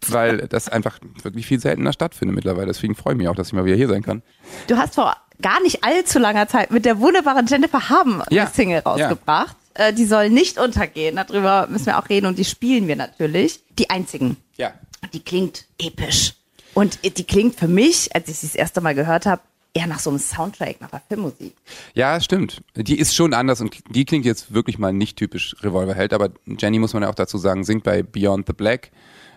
Weil 0.08 0.48
das 0.48 0.68
einfach 0.68 0.98
wirklich 1.22 1.46
viel 1.46 1.60
seltener 1.60 1.92
stattfindet 1.92 2.34
mittlerweile. 2.34 2.66
Deswegen 2.66 2.94
freue 2.94 3.14
ich 3.14 3.18
mich 3.18 3.28
auch, 3.28 3.36
dass 3.36 3.48
ich 3.48 3.52
mal 3.52 3.64
wieder 3.64 3.76
hier 3.76 3.88
sein 3.88 4.02
kann. 4.02 4.22
Du 4.66 4.76
hast 4.76 4.94
vor 4.94 5.16
gar 5.40 5.60
nicht 5.62 5.84
allzu 5.84 6.18
langer 6.18 6.48
Zeit 6.48 6.70
mit 6.70 6.84
der 6.84 7.00
wunderbaren 7.00 7.46
Jennifer 7.46 7.88
Haben 7.88 8.22
Ja, 8.30 8.44
eine 8.44 8.52
Single 8.52 8.80
rausgebracht. 8.80 9.56
Äh, 9.74 9.92
die 9.92 10.04
soll 10.04 10.30
nicht 10.30 10.58
untergehen. 10.58 11.16
Darüber 11.16 11.66
müssen 11.68 11.86
wir 11.86 11.98
auch 11.98 12.08
reden 12.08 12.26
und 12.26 12.38
die 12.38 12.44
spielen 12.44 12.88
wir 12.88 12.96
natürlich. 12.96 13.60
Die 13.78 13.90
einzigen. 13.90 14.36
Ja. 14.56 14.72
Die 15.12 15.20
klingt 15.20 15.64
episch. 15.78 16.34
Und 16.74 17.00
die 17.04 17.24
klingt 17.24 17.58
für 17.58 17.68
mich, 17.68 18.14
als 18.14 18.28
ich 18.28 18.38
sie 18.38 18.46
das 18.46 18.56
erste 18.56 18.80
Mal 18.80 18.94
gehört 18.94 19.26
habe, 19.26 19.42
eher 19.74 19.86
nach 19.86 19.98
so 19.98 20.10
einem 20.10 20.18
Soundtrack, 20.18 20.80
nach 20.80 20.90
der 20.90 21.00
Filmmusik. 21.08 21.54
Ja, 21.94 22.20
stimmt. 22.20 22.62
Die 22.76 22.98
ist 22.98 23.14
schon 23.14 23.34
anders 23.34 23.60
und 23.60 23.76
die 23.94 24.04
klingt 24.04 24.24
jetzt 24.24 24.52
wirklich 24.52 24.78
mal 24.78 24.92
nicht 24.92 25.16
typisch 25.16 25.56
Revolverheld, 25.62 26.12
aber 26.12 26.30
Jenny 26.46 26.78
muss 26.78 26.92
man 26.92 27.02
ja 27.02 27.10
auch 27.10 27.14
dazu 27.14 27.38
sagen, 27.38 27.64
singt 27.64 27.84
bei 27.84 28.02
Beyond 28.02 28.46
the 28.46 28.52
Black, 28.52 28.90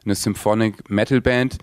eine 0.05 0.15
Symphonic 0.15 0.89
Metal 0.89 1.21
Band 1.21 1.57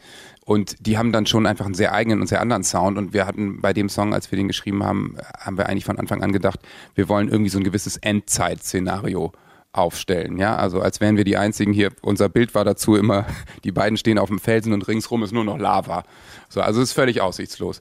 und 0.45 0.87
die 0.87 0.99
haben 0.99 1.13
dann 1.13 1.27
schon 1.27 1.47
einfach 1.47 1.65
einen 1.65 1.75
sehr 1.75 1.93
eigenen 1.95 2.21
und 2.21 2.27
sehr 2.27 2.41
anderen 2.41 2.65
Sound 2.65 2.99
und 2.99 3.13
wir 3.13 3.27
hatten 3.27 3.61
bei 3.61 3.73
dem 3.73 3.89
Song, 3.89 4.13
als 4.13 4.31
wir 4.31 4.37
den 4.37 4.49
geschrieben 4.49 4.85
haben, 4.85 5.17
haben 5.39 5.57
wir 5.57 5.69
eigentlich 5.69 5.85
von 5.85 5.99
Anfang 5.99 6.23
an 6.23 6.33
gedacht, 6.33 6.61
wir 6.95 7.09
wollen 7.09 7.29
irgendwie 7.29 7.51
so 7.51 7.59
ein 7.59 7.65
gewisses 7.65 7.97
Endzeit-Szenario 7.97 9.33
aufstellen, 9.73 10.37
ja, 10.37 10.57
also 10.57 10.81
als 10.81 11.01
wären 11.01 11.17
wir 11.17 11.25
die 11.25 11.39
einzigen 11.39 11.73
hier. 11.73 11.91
Unser 12.03 12.29
Bild 12.29 12.55
war 12.55 12.65
dazu 12.65 12.95
immer, 12.95 13.27
die 13.65 13.73
beiden 13.73 13.97
stehen 13.97 14.19
auf 14.19 14.29
dem 14.29 14.39
Felsen 14.39 14.73
und 14.73 14.87
ringsrum 14.87 15.23
ist 15.23 15.33
nur 15.33 15.45
noch 15.45 15.59
Lava. 15.59 16.05
So, 16.49 16.61
also 16.61 16.83
es 16.83 16.91
ist 16.91 16.95
völlig 16.95 17.21
aussichtslos. 17.21 17.81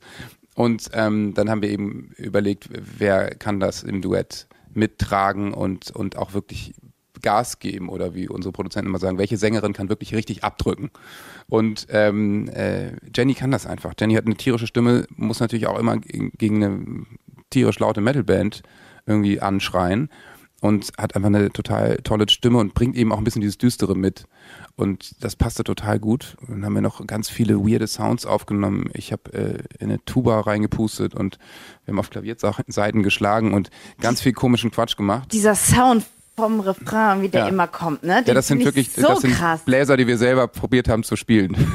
Und 0.56 0.90
ähm, 0.94 1.34
dann 1.34 1.50
haben 1.50 1.62
wir 1.62 1.70
eben 1.70 2.12
überlegt, 2.18 2.70
wer 2.72 3.36
kann 3.36 3.60
das 3.60 3.84
im 3.84 4.02
Duett 4.02 4.48
mittragen 4.74 5.54
und, 5.54 5.92
und 5.92 6.18
auch 6.18 6.34
wirklich 6.34 6.74
Gas 7.22 7.60
geben 7.60 7.90
oder 7.90 8.14
wie 8.14 8.28
unsere 8.28 8.52
Produzenten 8.52 8.90
immer 8.90 9.00
sagen, 9.00 9.18
welche 9.18 9.38
Sängerin 9.38 9.74
kann 9.74 9.90
wirklich 9.90 10.14
richtig 10.14 10.44
abdrücken. 10.44 10.92
Und 11.48 11.88
ähm, 11.90 12.50
äh, 12.50 12.92
Jenny 13.16 13.34
kann 13.34 13.52
das 13.52 13.66
einfach. 13.66 13.94
Jenny 14.00 14.16
hat 14.16 14.26
eine 14.26 14.36
tierische 14.36 14.68
Stimme, 14.68 15.06
muss 15.16 15.40
natürlich 15.40 15.68
auch 15.68 15.80
immer 15.80 15.98
gegen 15.98 16.64
eine 16.64 17.06
tierisch 17.50 17.80
laute 17.80 18.02
Metalband 18.02 18.64
irgendwie 19.06 19.42
anschreien 19.42 20.10
und 20.62 20.92
hat 20.98 21.16
einfach 21.16 21.28
eine 21.28 21.52
total 21.52 21.98
tolle 21.98 22.30
Stimme 22.30 22.60
und 22.60 22.74
bringt 22.74 22.96
eben 22.96 23.12
auch 23.12 23.18
ein 23.18 23.24
bisschen 23.24 23.42
dieses 23.42 23.58
Düstere 23.58 23.96
mit. 23.96 24.26
Und 24.76 25.24
das 25.24 25.36
passte 25.36 25.64
total 25.64 26.00
gut. 26.00 26.38
Dann 26.48 26.64
haben 26.64 26.74
wir 26.74 26.82
noch 26.82 27.06
ganz 27.08 27.30
viele 27.30 27.60
weirde 27.60 27.88
Sounds 27.88 28.26
aufgenommen. 28.26 28.90
Ich 28.94 29.12
habe 29.12 29.34
äh, 29.34 29.64
in 29.80 29.90
eine 29.90 30.06
Tuba 30.06 30.40
reingepustet 30.40 31.16
und 31.16 31.40
wir 31.86 31.94
haben 31.94 32.00
auf 32.00 32.12
Klavierseiten 32.12 33.02
geschlagen 33.04 33.54
und 33.54 33.72
ganz 34.00 34.22
viel 34.22 34.34
komischen 34.34 34.72
Quatsch 34.72 34.96
gemacht. 34.96 35.34
Dieser 35.34 35.56
Sound 35.56 36.06
vom 36.36 36.60
Refrain, 36.62 37.22
wie 37.22 37.30
der 37.30 37.42
Ja. 37.42 37.48
immer 37.50 37.68
kommt, 37.68 38.04
ne? 38.04 38.24
Ja, 38.26 38.34
das 38.34 38.48
sind 38.48 38.64
wirklich, 38.64 38.92
so 38.92 39.02
das 39.08 39.22
sind 39.22 39.34
krass. 39.36 39.62
Bläser, 39.66 39.98
die 39.98 40.08
wir 40.08 40.18
selber 40.18 40.48
probiert 40.48 40.90
haben 40.90 41.04
zu 41.04 41.16
spielen. 41.16 41.56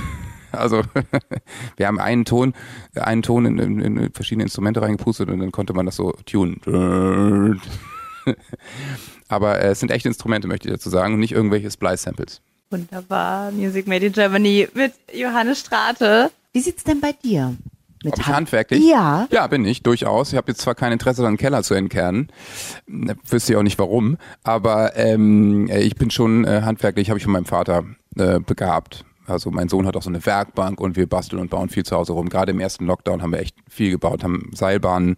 Also 0.53 0.83
wir 1.77 1.87
haben 1.87 2.01
einen 2.01 2.25
Ton, 2.25 2.55
einen 2.95 3.21
Ton 3.23 3.45
in, 3.45 3.59
in, 3.59 3.99
in 3.99 4.13
verschiedene 4.13 4.45
Instrumente 4.45 4.81
reingepustet 4.81 5.29
und 5.29 5.41
dann 5.41 5.53
konnte 5.53 5.75
man 5.75 5.85
das 5.85 5.97
so 5.97 6.13
tunen. 6.25 6.63
Aber 9.29 9.61
äh, 9.61 9.69
es 9.69 9.81
sind 9.81 9.91
echte 9.91 10.09
Instrumente, 10.09 10.49
möchte 10.49 10.69
ich 10.69 10.75
dazu 10.75 10.89
sagen, 10.89 11.15
und 11.15 11.21
nicht 11.21 11.33
irgendwelche 11.33 11.71
Splice-Samples. 11.71 12.41
Wunderbar. 12.71 13.51
Music 13.53 13.87
Made 13.87 14.07
in 14.07 14.13
Germany 14.13 14.69
mit 14.73 14.95
Johannes 15.13 15.61
Strate. 15.61 16.31
Wie 16.53 16.61
sieht's 16.61 16.85
denn 16.85 17.01
bei 17.01 17.13
dir? 17.13 17.55
Mit 18.07 18.15
Ob 18.15 18.21
ich 18.21 18.27
Hand- 18.27 18.37
handwerklich? 18.37 18.85
Ja. 18.89 19.27
Ja, 19.33 19.47
bin 19.49 19.65
ich, 19.65 19.83
durchaus. 19.83 20.31
Ich 20.33 20.37
habe 20.37 20.49
jetzt 20.53 20.61
zwar 20.61 20.75
kein 20.77 20.93
Interesse 20.93 21.23
daran, 21.23 21.33
einen 21.33 21.39
Keller 21.39 21.63
zu 21.65 21.75
entkernen. 21.75 22.29
Ne, 22.87 23.17
Wüsste 23.29 23.53
ich 23.53 23.57
auch 23.59 23.63
nicht 23.65 23.79
warum. 23.81 24.17
Aber 24.45 24.97
ähm, 24.97 25.69
äh, 25.69 25.81
ich 25.81 25.97
bin 25.97 26.11
schon 26.11 26.45
äh, 26.45 26.63
handwerklich, 26.63 27.11
habe 27.11 27.19
ich 27.19 27.25
von 27.25 27.33
meinem 27.33 27.47
Vater 27.47 27.83
äh, 28.17 28.39
begabt. 28.39 29.05
Also 29.27 29.51
mein 29.51 29.69
Sohn 29.69 29.87
hat 29.89 29.97
auch 29.97 30.05
so 30.05 30.09
eine 30.09 30.25
Werkbank 30.25 30.81
und 30.81 30.95
wir 30.95 31.09
basteln 31.09 31.43
und 31.43 31.51
bauen 31.51 31.69
viel 31.69 31.85
zu 31.85 31.97
Hause 31.97 32.13
rum. 32.13 32.29
Gerade 32.29 32.53
im 32.53 32.61
ersten 32.61 32.87
Lockdown 32.87 33.23
haben 33.23 33.33
wir 33.33 33.41
echt 33.41 33.57
viel 33.69 33.91
gebaut, 33.91 34.23
haben 34.23 34.51
Seilbahnen 34.55 35.17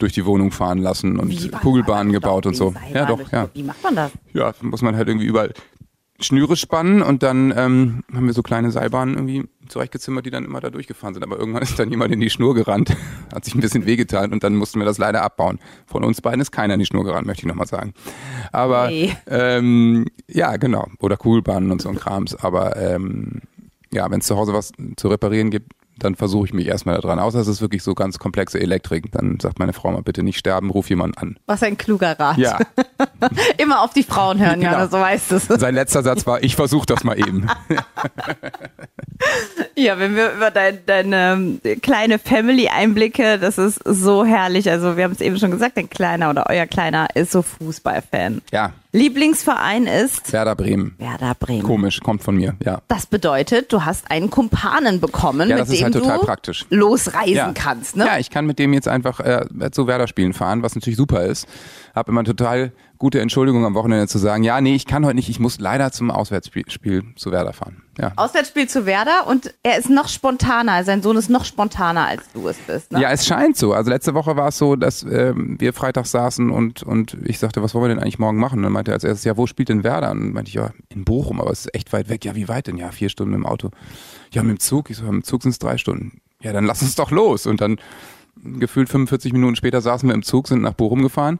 durch 0.00 0.12
die 0.12 0.26
Wohnung 0.26 0.50
fahren 0.50 0.78
lassen 0.78 1.20
und 1.20 1.52
Kugelbahnen 1.60 2.12
gebaut 2.12 2.46
und 2.46 2.56
so. 2.56 2.74
wegen 2.74 2.84
Ja, 2.92 3.06
Seilbahn 3.06 3.18
doch, 3.24 3.30
ja. 3.32 3.48
Wie 3.54 3.62
macht 3.62 3.80
man 3.84 3.94
das? 3.94 4.10
Ja, 4.32 4.52
muss 4.60 4.82
man 4.82 4.96
halt 4.96 5.06
irgendwie 5.06 5.26
überall 5.26 5.52
Schnüre 6.20 6.56
spannen 6.56 7.02
und 7.02 7.22
dann 7.24 7.52
ähm, 7.56 8.04
haben 8.14 8.26
wir 8.26 8.32
so 8.32 8.42
kleine 8.42 8.70
Seilbahnen 8.70 9.14
irgendwie 9.14 9.48
zurechtgezimmert, 9.68 10.24
die 10.24 10.30
dann 10.30 10.44
immer 10.44 10.60
da 10.60 10.70
durchgefahren 10.70 11.12
sind. 11.14 11.22
Aber 11.24 11.38
irgendwann 11.38 11.62
ist 11.64 11.78
dann 11.78 11.90
jemand 11.90 12.12
in 12.12 12.20
die 12.20 12.30
Schnur 12.30 12.54
gerannt, 12.54 12.96
hat 13.34 13.44
sich 13.44 13.54
ein 13.54 13.60
bisschen 13.60 13.84
wehgetan 13.86 14.32
und 14.32 14.44
dann 14.44 14.54
mussten 14.54 14.78
wir 14.78 14.86
das 14.86 14.98
leider 14.98 15.22
abbauen. 15.22 15.58
Von 15.86 16.04
uns 16.04 16.20
beiden 16.20 16.40
ist 16.40 16.52
keiner 16.52 16.74
in 16.74 16.80
die 16.80 16.86
Schnur 16.86 17.04
gerannt, 17.04 17.26
möchte 17.26 17.42
ich 17.42 17.48
nochmal 17.48 17.66
sagen. 17.66 17.94
Aber 18.52 18.88
Nee. 18.88 19.16
ähm, 19.26 20.06
ja, 20.28 20.56
genau. 20.56 20.86
Oder 21.00 21.16
Kugelbahnen 21.16 21.72
und 21.72 21.82
so 21.82 21.88
ein 21.88 21.96
Krams. 21.96 22.34
Aber 22.36 22.76
ähm, 22.76 23.40
ja, 23.92 24.08
wenn 24.10 24.20
es 24.20 24.26
zu 24.26 24.36
Hause 24.36 24.52
was 24.52 24.72
zu 24.96 25.08
reparieren 25.08 25.50
gibt, 25.50 25.72
dann 26.04 26.14
versuche 26.14 26.46
ich 26.46 26.52
mich 26.52 26.66
erstmal 26.66 26.94
da 26.96 27.00
dran. 27.00 27.18
Außer 27.18 27.38
es 27.40 27.48
ist 27.48 27.60
wirklich 27.60 27.82
so 27.82 27.94
ganz 27.94 28.18
komplexe 28.18 28.60
Elektrik. 28.60 29.10
Dann 29.12 29.38
sagt 29.40 29.58
meine 29.58 29.72
Frau 29.72 29.90
mal 29.90 30.02
bitte 30.02 30.22
nicht 30.22 30.38
sterben, 30.38 30.70
ruf 30.70 30.88
jemanden 30.90 31.16
an. 31.18 31.36
Was 31.46 31.62
ein 31.62 31.76
kluger 31.78 32.18
Rat. 32.18 32.36
Ja, 32.38 32.58
Immer 33.58 33.80
auf 33.82 33.92
die 33.92 34.02
Frauen 34.02 34.38
hören, 34.38 34.60
Genau. 34.60 34.72
ja, 34.72 34.86
so 34.88 34.98
weißt 34.98 35.30
du 35.30 35.36
es. 35.36 35.46
sein 35.46 35.74
letzter 35.74 36.02
Satz 36.02 36.26
war, 36.26 36.42
ich 36.42 36.56
versuche 36.56 36.86
das 36.86 37.04
mal 37.04 37.18
eben. 37.18 37.46
Ja, 39.76 39.98
wenn 39.98 40.14
wir 40.14 40.32
über 40.32 40.50
dein, 40.50 40.78
deine 40.86 41.32
ähm, 41.32 41.60
kleine 41.82 42.18
Family 42.18 42.68
einblicke, 42.68 43.38
das 43.38 43.58
ist 43.58 43.80
so 43.84 44.24
herrlich. 44.24 44.70
Also 44.70 44.96
wir 44.96 45.04
haben 45.04 45.12
es 45.12 45.20
eben 45.20 45.38
schon 45.38 45.50
gesagt, 45.50 45.76
dein 45.76 45.90
Kleiner 45.90 46.30
oder 46.30 46.46
euer 46.48 46.66
Kleiner 46.66 47.08
ist 47.14 47.32
so 47.32 47.42
Fußballfan. 47.42 48.42
Ja, 48.52 48.72
Lieblingsverein 48.94 49.88
ist 49.88 50.32
Werder 50.32 50.54
Bremen. 50.54 50.94
Werder 50.98 51.34
Bremen. 51.34 51.64
Komisch, 51.64 52.00
kommt 52.00 52.22
von 52.22 52.36
mir, 52.36 52.54
ja. 52.64 52.80
Das 52.86 53.06
bedeutet, 53.06 53.72
du 53.72 53.84
hast 53.84 54.08
einen 54.08 54.30
Kumpanen 54.30 55.00
bekommen, 55.00 55.48
Ja, 55.50 55.56
mit 55.58 55.68
dem 55.68 55.82
halt 55.82 55.94
total 55.94 56.18
du 56.20 56.24
praktisch. 56.24 56.64
losreisen 56.70 57.34
Ja. 57.34 57.52
kannst. 57.52 57.96
Ne? 57.96 58.06
Ja, 58.06 58.18
ich 58.18 58.30
kann 58.30 58.46
mit 58.46 58.60
dem 58.60 58.72
jetzt 58.72 58.86
einfach 58.86 59.18
äh, 59.18 59.46
zu 59.72 59.88
Werder 59.88 60.06
spielen 60.06 60.32
fahren, 60.32 60.62
was 60.62 60.76
natürlich 60.76 60.96
super 60.96 61.24
ist. 61.24 61.48
Hab 61.92 62.08
immer 62.08 62.22
total 62.22 62.72
gute 62.98 63.20
Entschuldigung 63.20 63.64
am 63.66 63.74
Wochenende 63.74 64.06
zu 64.06 64.18
sagen, 64.18 64.44
ja, 64.44 64.60
nee, 64.60 64.74
ich 64.76 64.86
kann 64.86 65.04
heute 65.04 65.16
nicht, 65.16 65.28
ich 65.28 65.40
muss 65.40 65.58
leider 65.58 65.90
zum 65.92 66.10
Auswärtsspiel 66.12 66.70
Spiel 66.70 67.02
zu 67.16 67.32
Werder 67.32 67.52
fahren. 67.52 67.82
Ja. 67.98 68.12
Auswärtsspiel 68.16 68.68
zu 68.68 68.86
Werder 68.86 69.26
und 69.26 69.52
er 69.62 69.78
ist 69.78 69.90
noch 69.90 70.08
spontaner, 70.08 70.82
sein 70.84 71.02
Sohn 71.02 71.16
ist 71.16 71.28
noch 71.30 71.44
spontaner, 71.44 72.06
als 72.06 72.22
du 72.32 72.48
es 72.48 72.56
bist. 72.58 72.92
Ne? 72.92 73.00
Ja, 73.00 73.10
es 73.10 73.26
scheint 73.26 73.56
so. 73.56 73.72
Also 73.74 73.90
letzte 73.90 74.14
Woche 74.14 74.36
war 74.36 74.48
es 74.48 74.58
so, 74.58 74.74
dass 74.76 75.02
ähm, 75.02 75.56
wir 75.60 75.72
Freitag 75.72 76.06
saßen 76.06 76.50
und, 76.50 76.82
und 76.82 77.16
ich 77.24 77.38
sagte, 77.38 77.62
was 77.62 77.74
wollen 77.74 77.84
wir 77.84 77.88
denn 77.94 77.98
eigentlich 77.98 78.18
morgen 78.18 78.38
machen? 78.38 78.60
Meinte 78.84 78.92
er 78.92 78.96
als 78.96 79.04
erstes, 79.04 79.24
ja, 79.24 79.38
wo 79.38 79.46
spielt 79.46 79.70
denn 79.70 79.82
Werder? 79.82 80.10
Und 80.10 80.34
meinte 80.34 80.50
ich, 80.50 80.54
ja, 80.56 80.70
in 80.90 81.06
Bochum, 81.06 81.40
aber 81.40 81.50
es 81.50 81.60
ist 81.60 81.74
echt 81.74 81.94
weit 81.94 82.10
weg. 82.10 82.22
Ja, 82.26 82.34
wie 82.34 82.48
weit 82.48 82.66
denn? 82.66 82.76
Ja, 82.76 82.90
vier 82.90 83.08
Stunden 83.08 83.32
im 83.32 83.46
Auto. 83.46 83.70
Ja, 84.30 84.42
mit 84.42 84.58
dem 84.58 84.60
Zug. 84.60 84.90
Ich 84.90 84.98
so, 84.98 85.04
mit 85.04 85.12
dem 85.12 85.24
Zug 85.24 85.42
sind 85.42 85.52
es 85.52 85.58
drei 85.58 85.78
Stunden. 85.78 86.20
Ja, 86.42 86.52
dann 86.52 86.66
lass 86.66 86.82
uns 86.82 86.94
doch 86.94 87.10
los. 87.10 87.46
Und 87.46 87.62
dann 87.62 87.78
gefühlt 88.36 88.90
45 88.90 89.32
Minuten 89.32 89.56
später 89.56 89.80
saßen 89.80 90.06
wir 90.06 90.14
im 90.14 90.22
Zug, 90.22 90.48
sind 90.48 90.60
nach 90.60 90.74
Bochum 90.74 91.00
gefahren 91.00 91.38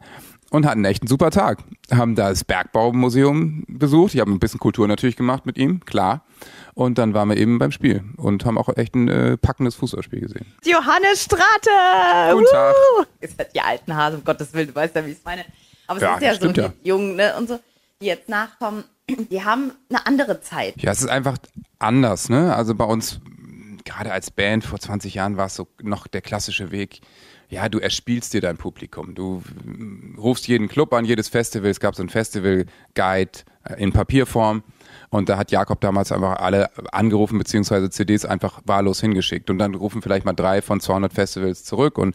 und 0.48 0.64
hatten 0.64 0.86
echt 0.86 1.02
einen 1.02 1.08
super 1.08 1.30
Tag. 1.30 1.58
Haben 1.90 2.14
da 2.14 2.30
das 2.30 2.44
Bergbaumuseum 2.44 3.64
besucht. 3.68 4.14
Ich 4.14 4.20
habe 4.20 4.30
ein 4.30 4.38
bisschen 4.38 4.60
Kultur 4.60 4.88
natürlich 4.88 5.16
gemacht 5.16 5.44
mit 5.44 5.58
ihm, 5.58 5.84
klar. 5.84 6.24
Und 6.72 6.96
dann 6.96 7.12
waren 7.12 7.28
wir 7.28 7.36
eben 7.36 7.58
beim 7.58 7.72
Spiel 7.72 8.04
und 8.16 8.46
haben 8.46 8.56
auch 8.56 8.74
echt 8.74 8.94
ein 8.94 9.08
äh, 9.08 9.36
packendes 9.36 9.74
Fußballspiel 9.74 10.20
gesehen. 10.20 10.46
Johannes 10.64 11.24
Strate! 11.24 12.32
Guten 12.32 12.46
Tag. 12.50 12.74
Jetzt 13.20 13.38
hat 13.38 13.54
die 13.54 13.60
alten 13.60 13.94
Hasen, 13.94 14.20
um 14.20 14.24
Gottes 14.24 14.54
Willen, 14.54 14.68
du 14.68 14.74
weißt 14.74 14.94
ja, 14.94 15.04
wie 15.04 15.10
ich 15.10 15.18
es 15.18 15.24
meine. 15.24 15.44
Aber 15.86 15.98
es 15.98 16.02
Ja, 16.02 16.14
ist 16.16 16.22
ja 16.22 16.34
so, 16.34 16.52
die 16.52 16.60
ja. 16.60 16.72
Jungen 16.82 17.16
ne, 17.16 17.34
und 17.36 17.48
so, 17.48 17.60
die 18.00 18.06
jetzt 18.06 18.28
nachkommen, 18.28 18.84
die 19.08 19.44
haben 19.44 19.72
eine 19.90 20.06
andere 20.06 20.40
Zeit. 20.40 20.74
Ja, 20.78 20.92
es 20.92 21.00
ist 21.00 21.08
einfach 21.08 21.36
anders, 21.78 22.28
ne? 22.28 22.54
Also 22.54 22.74
bei 22.74 22.84
uns, 22.84 23.20
gerade 23.84 24.12
als 24.12 24.30
Band 24.30 24.64
vor 24.64 24.78
20 24.78 25.14
Jahren 25.14 25.36
war 25.36 25.46
es 25.46 25.54
so 25.56 25.68
noch 25.82 26.06
der 26.06 26.22
klassische 26.22 26.70
Weg. 26.70 27.00
Ja, 27.50 27.68
du 27.68 27.78
erspielst 27.78 28.32
dir 28.32 28.40
dein 28.40 28.56
Publikum. 28.56 29.14
Du 29.14 29.42
mm, 29.64 30.18
rufst 30.18 30.48
jeden 30.48 30.68
Club 30.68 30.92
an, 30.94 31.04
jedes 31.04 31.28
Festival. 31.28 31.70
Es 31.70 31.80
gab 31.80 31.94
so 31.94 32.02
einen 32.02 32.08
Festival-Guide 32.08 33.30
äh, 33.64 33.82
in 33.82 33.92
Papierform. 33.92 34.62
Und 35.10 35.28
da 35.28 35.36
hat 35.36 35.50
Jakob 35.50 35.80
damals 35.80 36.12
einfach 36.12 36.36
alle 36.36 36.70
angerufen, 36.92 37.38
beziehungsweise 37.38 37.90
CDs 37.90 38.24
einfach 38.24 38.60
wahllos 38.64 39.00
hingeschickt. 39.00 39.50
Und 39.50 39.58
dann 39.58 39.74
rufen 39.74 40.02
vielleicht 40.02 40.24
mal 40.24 40.32
drei 40.32 40.62
von 40.62 40.80
200 40.80 41.12
Festivals 41.12 41.64
zurück. 41.64 41.98
Und 41.98 42.14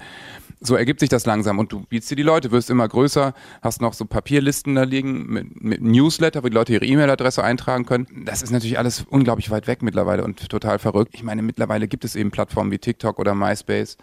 so 0.62 0.76
ergibt 0.76 1.00
sich 1.00 1.10
das 1.10 1.26
langsam. 1.26 1.60
Und 1.60 1.72
du 1.72 1.82
bietst 1.82 2.12
dir 2.12 2.16
die 2.16 2.24
Leute, 2.24 2.52
wirst 2.52 2.70
immer 2.70 2.88
größer, 2.88 3.34
hast 3.62 3.82
noch 3.82 3.94
so 3.94 4.06
Papierlisten 4.06 4.76
da 4.76 4.84
liegen 4.84 5.28
mit, 5.28 5.64
mit 5.64 5.82
Newsletter, 5.82 6.44
wo 6.44 6.48
die 6.48 6.54
Leute 6.54 6.74
ihre 6.74 6.86
E-Mail-Adresse 6.86 7.44
eintragen 7.44 7.86
können. 7.86 8.08
Das 8.26 8.42
ist 8.42 8.52
natürlich 8.52 8.78
alles 8.78 9.06
unglaublich 9.10 9.50
weit 9.50 9.68
weg 9.68 9.82
mittlerweile 9.82 10.24
und 10.24 10.50
total 10.50 10.80
verrückt. 10.80 11.14
Ich 11.16 11.24
meine, 11.24 11.42
mittlerweile 11.42 11.88
gibt 11.88 12.06
es 12.06 12.16
eben 12.16 12.32
Plattformen 12.32 12.72
wie 12.72 12.80
TikTok 12.80 13.20
oder 13.20 13.36
MySpace. 13.36 13.98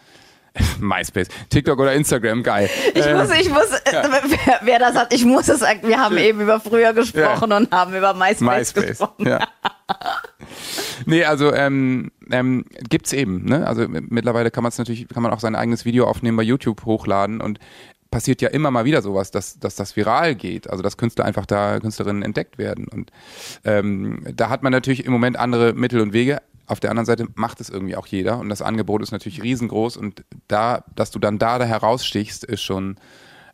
MySpace, 0.81 1.29
TikTok 1.51 1.79
oder 1.79 1.93
Instagram, 1.93 2.43
geil. 2.43 2.69
Ich 2.95 3.05
Äh, 3.05 3.15
muss, 3.15 3.31
ich 3.31 3.49
muss, 3.49 3.71
äh, 3.85 3.93
wer, 3.93 4.61
wer 4.63 4.79
das 4.79 4.95
hat, 4.95 5.13
ich 5.13 5.25
muss 5.25 5.49
es 5.49 5.61
sagen. 5.61 5.81
Wir 5.83 5.99
haben 5.99 6.17
eben 6.17 6.41
über 6.41 6.61
früher 6.61 6.93
gesprochen 6.93 7.53
und 7.53 7.71
haben 7.73 7.95
über 7.95 8.15
MySpace, 8.15 8.41
MySpace. 8.41 8.87
gesprochen. 8.87 9.27
Ja. 9.27 9.47
nee, 11.07 11.25
also 11.25 11.53
ähm, 11.53 12.11
ähm, 12.31 12.65
gibt's 12.89 13.13
eben. 13.13 13.45
Ne? 13.45 13.67
Also 13.67 13.87
mittlerweile 13.89 14.51
kann 14.51 14.63
man 14.63 14.71
es 14.71 14.79
natürlich, 14.79 15.09
kann 15.09 15.23
man 15.23 15.33
auch 15.33 15.41
sein 15.41 15.55
eigenes 15.55 15.85
Video 15.85 16.07
aufnehmen 16.07 16.37
bei 16.37 16.43
YouTube 16.43 16.85
hochladen 16.85 17.41
und 17.41 17.59
passiert 18.11 18.41
ja 18.41 18.49
immer 18.49 18.71
mal 18.71 18.85
wieder 18.85 19.03
sowas, 19.03 19.31
dass, 19.31 19.59
dass 19.59 19.77
das 19.77 19.97
viral 19.97 20.35
geht. 20.35 20.71
Also 20.71 20.83
dass 20.83 20.97
Künstler 20.97 21.25
einfach 21.25 21.47
da, 21.47 21.79
Künstlerinnen 21.81 22.23
entdeckt 22.23 22.59
werden. 22.59 22.89
Und 22.89 23.11
ähm, 23.65 24.25
da 24.35 24.49
hat 24.49 24.63
man 24.63 24.73
natürlich 24.73 25.05
im 25.05 25.13
Moment 25.13 25.39
andere 25.39 25.75
Mittel 25.75 26.01
und 26.01 26.13
Wege. 26.13 26.41
Auf 26.67 26.81
der 26.81 26.91
anderen 26.91 27.07
Seite 27.07 27.27
macht 27.35 27.61
es 27.61 27.69
irgendwie 27.69 27.97
auch 27.97 28.07
jeder 28.07 28.39
und 28.39 28.49
das 28.49 28.63
Angebot 28.63 29.03
ist 29.03 29.13
natürlich 29.13 29.43
riesengroß 29.43 29.97
und 29.97 30.25
da, 30.49 30.85
dass 30.95 31.11
du 31.11 31.19
dann 31.19 31.39
da, 31.39 31.59
da 31.59 31.65
herausstichst, 31.65 32.45
ist 32.45 32.63
schon 32.63 32.97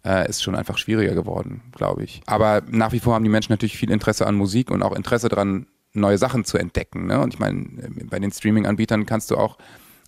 äh, 0.04 0.28
ist 0.28 0.42
schon 0.42 0.54
einfach 0.54 0.78
schwieriger 0.78 1.14
geworden, 1.14 1.62
glaube 1.72 2.04
ich. 2.04 2.22
Aber 2.26 2.62
nach 2.68 2.92
wie 2.92 3.00
vor 3.00 3.14
haben 3.14 3.24
die 3.24 3.30
Menschen 3.30 3.52
natürlich 3.52 3.76
viel 3.76 3.90
Interesse 3.90 4.26
an 4.26 4.34
Musik 4.34 4.70
und 4.70 4.82
auch 4.82 4.96
Interesse 4.96 5.28
daran, 5.28 5.66
neue 5.92 6.18
Sachen 6.18 6.44
zu 6.44 6.58
entdecken. 6.58 7.06
Ne? 7.06 7.20
Und 7.20 7.34
ich 7.34 7.40
meine, 7.40 7.60
äh, 7.82 8.04
bei 8.04 8.18
den 8.18 8.32
Streaming-Anbietern 8.32 9.06
kannst 9.06 9.30
du 9.30 9.36
auch 9.36 9.58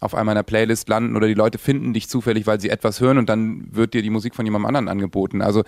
auf 0.00 0.14
einmal 0.14 0.34
in 0.34 0.38
einer 0.38 0.42
Playlist 0.42 0.88
landen 0.88 1.16
oder 1.16 1.26
die 1.26 1.34
Leute 1.34 1.58
finden 1.58 1.94
dich 1.94 2.08
zufällig, 2.08 2.46
weil 2.46 2.60
sie 2.60 2.68
etwas 2.68 3.00
hören 3.00 3.16
und 3.16 3.28
dann 3.28 3.68
wird 3.74 3.94
dir 3.94 4.02
die 4.02 4.10
Musik 4.10 4.34
von 4.34 4.44
jemandem 4.44 4.66
anderen 4.66 4.88
angeboten. 4.88 5.40
Also 5.40 5.62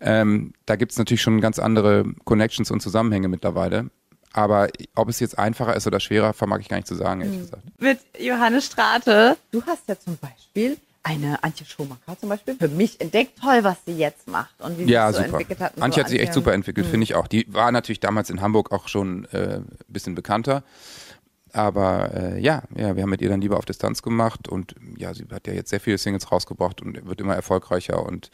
ähm, 0.00 0.52
da 0.66 0.76
gibt 0.76 0.92
es 0.92 0.98
natürlich 0.98 1.22
schon 1.22 1.40
ganz 1.40 1.58
andere 1.58 2.04
Connections 2.24 2.70
und 2.70 2.80
Zusammenhänge 2.80 3.28
mittlerweile. 3.28 3.90
Aber 4.32 4.68
ob 4.94 5.08
es 5.08 5.20
jetzt 5.20 5.38
einfacher 5.38 5.74
ist 5.74 5.86
oder 5.86 6.00
schwerer, 6.00 6.32
vermag 6.32 6.60
ich 6.60 6.68
gar 6.68 6.76
nicht 6.76 6.86
zu 6.86 6.94
sagen, 6.94 7.22
ehrlich 7.22 7.40
gesagt. 7.40 7.62
Mit 7.78 7.98
Johannes 8.18 8.66
Strate. 8.66 9.36
Du 9.50 9.62
hast 9.66 9.88
ja 9.88 9.98
zum 9.98 10.16
Beispiel 10.18 10.76
eine 11.02 11.42
Antje 11.42 11.64
Schomaker 11.64 12.18
zum 12.20 12.28
Beispiel 12.28 12.54
für 12.56 12.68
mich 12.68 13.00
entdeckt. 13.00 13.40
Toll, 13.40 13.64
was 13.64 13.76
sie 13.86 13.92
jetzt 13.92 14.28
macht 14.28 14.60
und 14.60 14.78
wie 14.78 14.84
sie 14.84 14.90
Ja, 14.92 15.08
es 15.08 15.16
so 15.16 15.22
super. 15.22 15.32
entwickelt 15.38 15.60
hat. 15.60 15.80
Antje 15.80 16.00
so. 16.00 16.04
hat 16.04 16.10
sich 16.10 16.20
echt 16.20 16.34
super 16.34 16.52
entwickelt, 16.52 16.86
finde 16.86 17.04
ich 17.04 17.14
auch. 17.14 17.26
Die 17.26 17.46
war 17.52 17.72
natürlich 17.72 18.00
damals 18.00 18.28
in 18.28 18.42
Hamburg 18.42 18.72
auch 18.72 18.88
schon 18.88 19.24
äh, 19.32 19.56
ein 19.56 19.66
bisschen 19.88 20.14
bekannter. 20.14 20.62
Aber 21.54 22.12
äh, 22.14 22.40
ja, 22.40 22.62
ja, 22.76 22.94
wir 22.94 23.02
haben 23.02 23.10
mit 23.10 23.22
ihr 23.22 23.30
dann 23.30 23.40
lieber 23.40 23.56
auf 23.56 23.64
Distanz 23.64 24.02
gemacht 24.02 24.48
und 24.48 24.74
ja, 24.98 25.14
sie 25.14 25.24
hat 25.32 25.46
ja 25.46 25.54
jetzt 25.54 25.70
sehr 25.70 25.80
viele 25.80 25.96
Singles 25.96 26.30
rausgebracht 26.30 26.82
und 26.82 27.06
wird 27.08 27.20
immer 27.20 27.34
erfolgreicher 27.34 28.04
und 28.04 28.30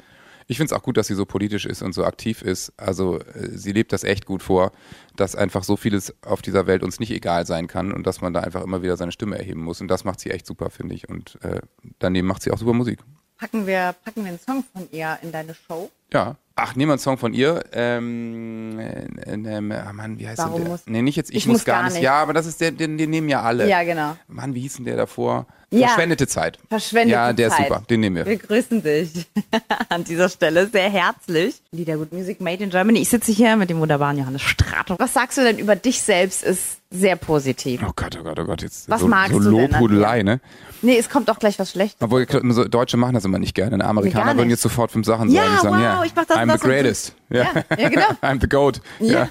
ich 0.47 0.57
finde 0.57 0.75
es 0.75 0.79
auch 0.79 0.83
gut, 0.83 0.97
dass 0.97 1.07
sie 1.07 1.15
so 1.15 1.25
politisch 1.25 1.67
ist 1.67 1.83
und 1.83 1.93
so 1.93 2.05
aktiv 2.05 2.43
ist. 2.43 2.73
Also 2.77 3.21
äh, 3.21 3.57
sie 3.57 3.73
lebt 3.73 3.93
das 3.93 4.05
echt 4.05 4.27
gut 4.27 4.43
vor, 4.43 4.73
dass 5.17 5.37
einfach 5.37 5.65
so 5.65 5.77
vieles 5.77 6.15
auf 6.23 6.43
dieser 6.43 6.67
Welt 6.67 6.83
uns 6.83 7.01
nicht 7.01 7.11
egal 7.11 7.47
sein 7.47 7.67
kann 7.67 7.93
und 7.93 8.07
dass 8.07 8.21
man 8.21 8.33
da 8.33 8.41
einfach 8.41 8.63
immer 8.63 8.83
wieder 8.83 8.97
seine 8.97 9.13
Stimme 9.13 9.39
erheben 9.39 9.63
muss. 9.63 9.81
Und 9.81 9.89
das 9.89 10.05
macht 10.05 10.21
sie 10.21 10.31
echt 10.31 10.47
super, 10.47 10.71
finde 10.71 10.95
ich. 10.95 11.09
Und 11.09 11.39
äh, 11.43 11.61
daneben 11.99 12.29
macht 12.29 12.43
sie 12.43 12.51
auch 12.51 12.59
super 12.59 12.73
Musik. 12.73 13.01
Packen 13.39 13.67
wir, 13.67 13.95
packen 14.05 14.23
wir 14.23 14.31
einen 14.31 14.39
Song 14.39 14.65
von 14.73 14.89
ihr 14.93 15.19
in 15.23 15.33
deine 15.33 15.55
Show. 15.55 15.91
Ja. 16.15 16.37
Ach, 16.57 16.77
nehmen 16.77 16.91
wir 16.91 16.93
einen 16.93 17.01
Song 17.01 17.19
von 17.19 17.35
ihr. 17.35 17.65
Ähm, 17.73 18.79
äh, 18.79 19.33
äh, 19.33 19.77
ah 19.77 19.93
Mann, 19.93 20.21
wie 20.21 20.29
heißt 20.29 20.39
Warum 20.39 20.53
denn 20.55 20.63
der? 20.65 20.71
muss- 20.71 20.83
nee, 20.87 21.03
nicht 21.03 21.17
jetzt, 21.17 21.31
ich, 21.31 21.39
Ich 21.39 21.47
muss, 21.49 21.55
muss 21.59 21.65
gar, 21.65 21.79
gar 21.79 21.85
nicht. 21.87 21.95
nicht. 21.95 22.03
Ja, 22.05 22.15
aber 22.23 22.33
das 22.33 22.47
ist 22.47 22.61
der, 22.61 22.71
den, 22.71 22.97
den 22.97 23.11
nehmen 23.11 23.29
ja 23.29 23.43
alle. 23.43 23.69
Ja, 23.69 23.83
genau. 23.83 24.17
Mann, 24.29 24.55
wie 24.55 24.61
hieß 24.61 24.77
denn 24.77 24.85
der 24.85 24.97
davor? 24.97 25.47
Ja. 25.71 25.89
Verschwendete 25.89 26.29
Zeit. 26.29 26.61
Verschwendete 26.69 27.13
Ja, 27.13 27.33
der 27.33 27.51
Zeit. 27.51 27.61
ist 27.63 27.67
super. 27.67 27.83
Den 27.91 27.99
nehmen 28.01 28.15
wir. 28.15 28.27
Wir 28.27 28.37
grüßen 28.37 28.81
dich 28.85 29.27
an 29.89 30.05
dieser 30.05 30.29
Stelle 30.29 30.69
sehr 30.69 30.89
herzlich. 30.89 31.61
Liedergut 31.73 32.13
Music 32.13 32.41
Made 32.41 32.63
in 32.63 32.71
Germany. 32.71 33.01
Ich 33.01 33.09
sitze 33.09 33.33
hier 33.33 33.57
mit 33.57 33.71
dem 33.71 33.81
wunderbaren 33.81 34.17
Johannes 34.17 34.43
Strato. 34.43 34.95
Was 35.01 35.13
sagst 35.15 35.37
du 35.39 35.43
denn 35.43 35.59
über 35.59 35.75
dich 35.75 36.01
selbst 36.01 36.45
ist 36.45 36.79
sehr 36.93 37.17
positiv? 37.17 37.81
Oh 37.85 37.91
Gott, 37.97 38.17
oh 38.21 38.23
Gott, 38.23 38.39
oh 38.39 38.45
Gott, 38.45 38.63
jetzt 38.63 38.89
Was 38.89 39.01
so, 39.01 39.09
magst 39.09 39.33
so 39.33 39.41
du 39.41 39.51
Lobhudelei, 39.51 40.23
ne? 40.23 40.41
Nee, 40.83 40.99
es 40.99 41.09
kommt 41.11 41.29
auch 41.31 41.41
gleich 41.41 41.59
was 41.59 41.73
Schlechtes. 41.73 42.01
Obwohl 42.01 42.25
Deutsche 42.27 42.97
machen 42.97 43.15
das 43.15 43.25
immer 43.25 43.39
nicht 43.41 43.55
gerne. 43.55 43.79
Ne? 43.79 43.85
Amerikaner 43.85 44.37
würden 44.37 44.51
jetzt 44.51 44.63
sofort 44.63 44.93
fünf 44.93 45.07
Sachen 45.07 45.29
Ja, 45.31 45.59
sagen, 45.61 45.77
wow, 45.77 45.83
ja, 45.83 46.04
ich 46.05 46.15
mach 46.15 46.25
das, 46.25 46.37
I'm 46.37 46.47
das 46.47 46.47
the 46.47 46.53
und 46.53 46.61
so. 46.61 46.69
greatest. 46.69 47.17
Ja, 47.31 47.53
ja, 47.79 47.89
genau. 47.89 48.07
I'm 48.23 48.41
the 48.41 48.49
goat. 48.49 48.81
Ja. 49.01 49.29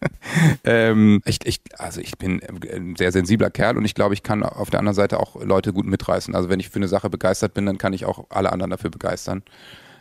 ähm, 0.64 1.22
ich, 1.24 1.38
ich, 1.44 1.60
also 1.78 2.00
ich 2.00 2.18
bin 2.18 2.40
ein 2.42 2.96
sehr 2.96 3.12
sensibler 3.12 3.50
Kerl 3.50 3.76
und 3.76 3.84
ich 3.84 3.94
glaube, 3.94 4.14
ich 4.14 4.22
kann 4.22 4.42
auf 4.42 4.70
der 4.70 4.80
anderen 4.80 4.94
Seite 4.94 5.18
auch 5.20 5.42
Leute 5.42 5.72
gut 5.72 5.86
mitreißen. 5.86 6.34
Also 6.34 6.48
wenn 6.48 6.60
ich 6.60 6.70
für 6.70 6.76
eine 6.76 6.88
Sache 6.88 7.10
begeistert 7.10 7.54
bin, 7.54 7.66
dann 7.66 7.78
kann 7.78 7.92
ich 7.92 8.04
auch 8.04 8.26
alle 8.30 8.52
anderen 8.52 8.70
dafür 8.70 8.90
begeistern. 8.90 9.42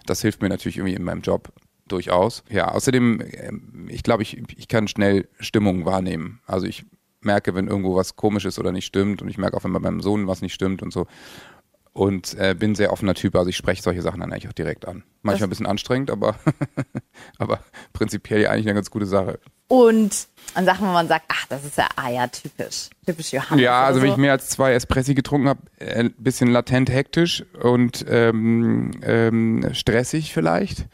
Das 0.06 0.22
hilft 0.22 0.42
mir 0.42 0.50
natürlich 0.50 0.78
irgendwie 0.78 0.96
in 0.96 1.04
meinem 1.04 1.22
Job 1.22 1.52
durchaus. 1.88 2.44
Ja, 2.50 2.70
außerdem, 2.70 3.22
ähm, 3.34 3.88
ich 3.90 4.04
glaube, 4.04 4.24
ich, 4.24 4.42
ich 4.58 4.68
kann 4.68 4.88
schnell 4.88 5.28
Stimmungen 5.40 5.86
wahrnehmen. 5.86 6.40
Also 6.46 6.66
ich 6.66 6.86
merke, 7.22 7.54
wenn 7.54 7.68
irgendwo 7.68 7.96
was 7.96 8.16
komisch 8.16 8.46
ist 8.46 8.60
oder 8.60 8.72
nicht 8.72 8.86
stimmt 8.86 9.22
und 9.22 9.30
ich 9.30 9.38
merke 9.38 9.56
auch, 9.56 9.64
wenn 9.64 9.74
bei 9.74 9.80
meinem 9.80 10.02
Sohn 10.02 10.28
was 10.28 10.42
nicht 10.42 10.54
stimmt 10.54 10.82
und 10.82 10.92
so. 10.92 11.08
Und 11.94 12.36
äh, 12.40 12.56
bin 12.58 12.76
sehr 12.76 12.94
offener 12.94 13.14
Typ. 13.14 13.36
Also 13.36 13.50
ich 13.50 13.58
spreche 13.58 13.82
solche 13.82 14.02
Sachen 14.02 14.22
dann 14.22 14.32
eigentlich 14.32 14.48
auch 14.48 14.54
direkt 14.54 14.88
an. 14.88 15.04
Manchmal 15.22 15.48
ein 15.48 15.50
bisschen 15.50 15.66
anstrengend, 15.66 16.10
aber, 16.10 16.36
aber 17.38 17.60
prinzipiell 17.94 18.48
eigentlich 18.48 18.66
eine 18.66 18.76
ganz 18.76 18.90
gute 18.90 19.06
Sache. 19.06 19.40
Und 19.68 20.28
an 20.54 20.66
Sachen, 20.66 20.88
wo 20.88 20.92
man 20.92 21.08
sagt, 21.08 21.26
ach, 21.30 21.46
das 21.48 21.64
ist 21.64 21.78
ja, 21.78 21.88
ah 21.96 22.10
ja, 22.10 22.28
typisch, 22.28 22.90
typisch 23.06 23.32
Johannes. 23.32 23.64
Ja, 23.64 23.84
also 23.84 24.00
oder 24.00 24.04
wenn 24.04 24.10
so. 24.10 24.16
ich 24.16 24.22
mehr 24.22 24.34
als 24.34 24.50
zwei 24.50 24.74
Espressi 24.74 25.14
getrunken 25.14 25.48
habe, 25.48 25.62
ein 25.80 26.08
äh, 26.08 26.14
bisschen 26.18 26.50
latent 26.50 26.90
hektisch 26.90 27.46
und 27.62 28.06
ähm, 28.10 28.92
ähm, 29.04 29.70
stressig 29.74 30.34
vielleicht. 30.34 30.88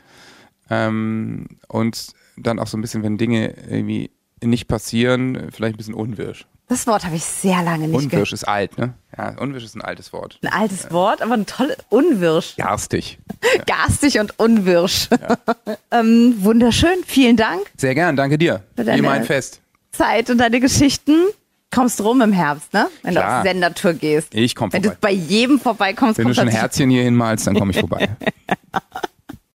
Ähm, 0.70 1.48
und 1.68 2.08
dann 2.36 2.60
auch 2.60 2.68
so 2.68 2.77
ein 2.77 2.82
bisschen, 2.82 3.04
wenn 3.04 3.18
Dinge 3.18 3.56
irgendwie 3.68 4.12
nicht 4.44 4.68
passieren, 4.68 5.50
vielleicht 5.51 5.75
ein 5.75 5.77
bisschen 5.77 5.94
unwirsch. 5.96 6.46
Das 6.70 6.86
Wort 6.86 7.06
habe 7.06 7.16
ich 7.16 7.24
sehr 7.24 7.64
lange 7.64 7.88
nicht 7.88 7.94
gehört. 7.98 8.14
Unwirsch 8.14 8.34
ist 8.34 8.44
alt, 8.48 8.78
ne? 8.78 8.94
Ja, 9.18 9.30
unwirsch 9.40 9.64
ist 9.64 9.76
ein 9.76 9.82
altes 9.82 10.12
Wort. 10.12 10.38
Ein 10.44 10.52
altes 10.52 10.92
Wort, 10.92 11.22
aber 11.22 11.34
ein 11.36 11.46
tolles 11.46 11.78
Unwirsch. 11.90 12.56
Garstig. 12.58 13.20
Garstig 13.66 14.20
und 14.20 14.38
unwirsch. 14.38 15.08
ähm, 15.92 16.36
wunderschön, 16.40 16.98
vielen 17.06 17.38
Dank. 17.38 17.62
Sehr 17.78 17.96
gern, 17.96 18.18
danke 18.18 18.38
dir. 18.38 18.64
Für 18.76 18.84
deine- 18.84 18.98
Immer 19.00 19.12
ein 19.12 19.24
Fest. 19.24 19.62
Zeit 19.94 20.30
und 20.30 20.40
deine 20.40 20.60
Geschichten. 20.60 21.16
Kommst 21.74 22.02
rum 22.02 22.22
im 22.22 22.32
Herbst, 22.32 22.74
ne? 22.74 22.88
Wenn 23.04 23.16
du 23.16 23.20
Klar. 23.22 23.40
auf 23.42 23.46
Sendertour 23.46 23.94
gehst. 23.94 24.34
Ich 24.34 24.56
komm 24.56 24.72
Wenn 24.72 24.82
du 24.84 24.90
vorbei. 24.90 25.00
bei 25.02 25.12
jedem 25.12 25.60
vorbeikommst, 25.60 26.18
Wenn 26.18 26.28
du 26.30 26.34
schon 26.34 26.48
ein 26.48 26.54
Herzchen 26.54 26.90
hier 26.90 27.04
hinmalst, 27.04 27.46
dann 27.48 27.56
komme 27.56 27.72
ich 27.72 27.80
vorbei. 27.80 28.10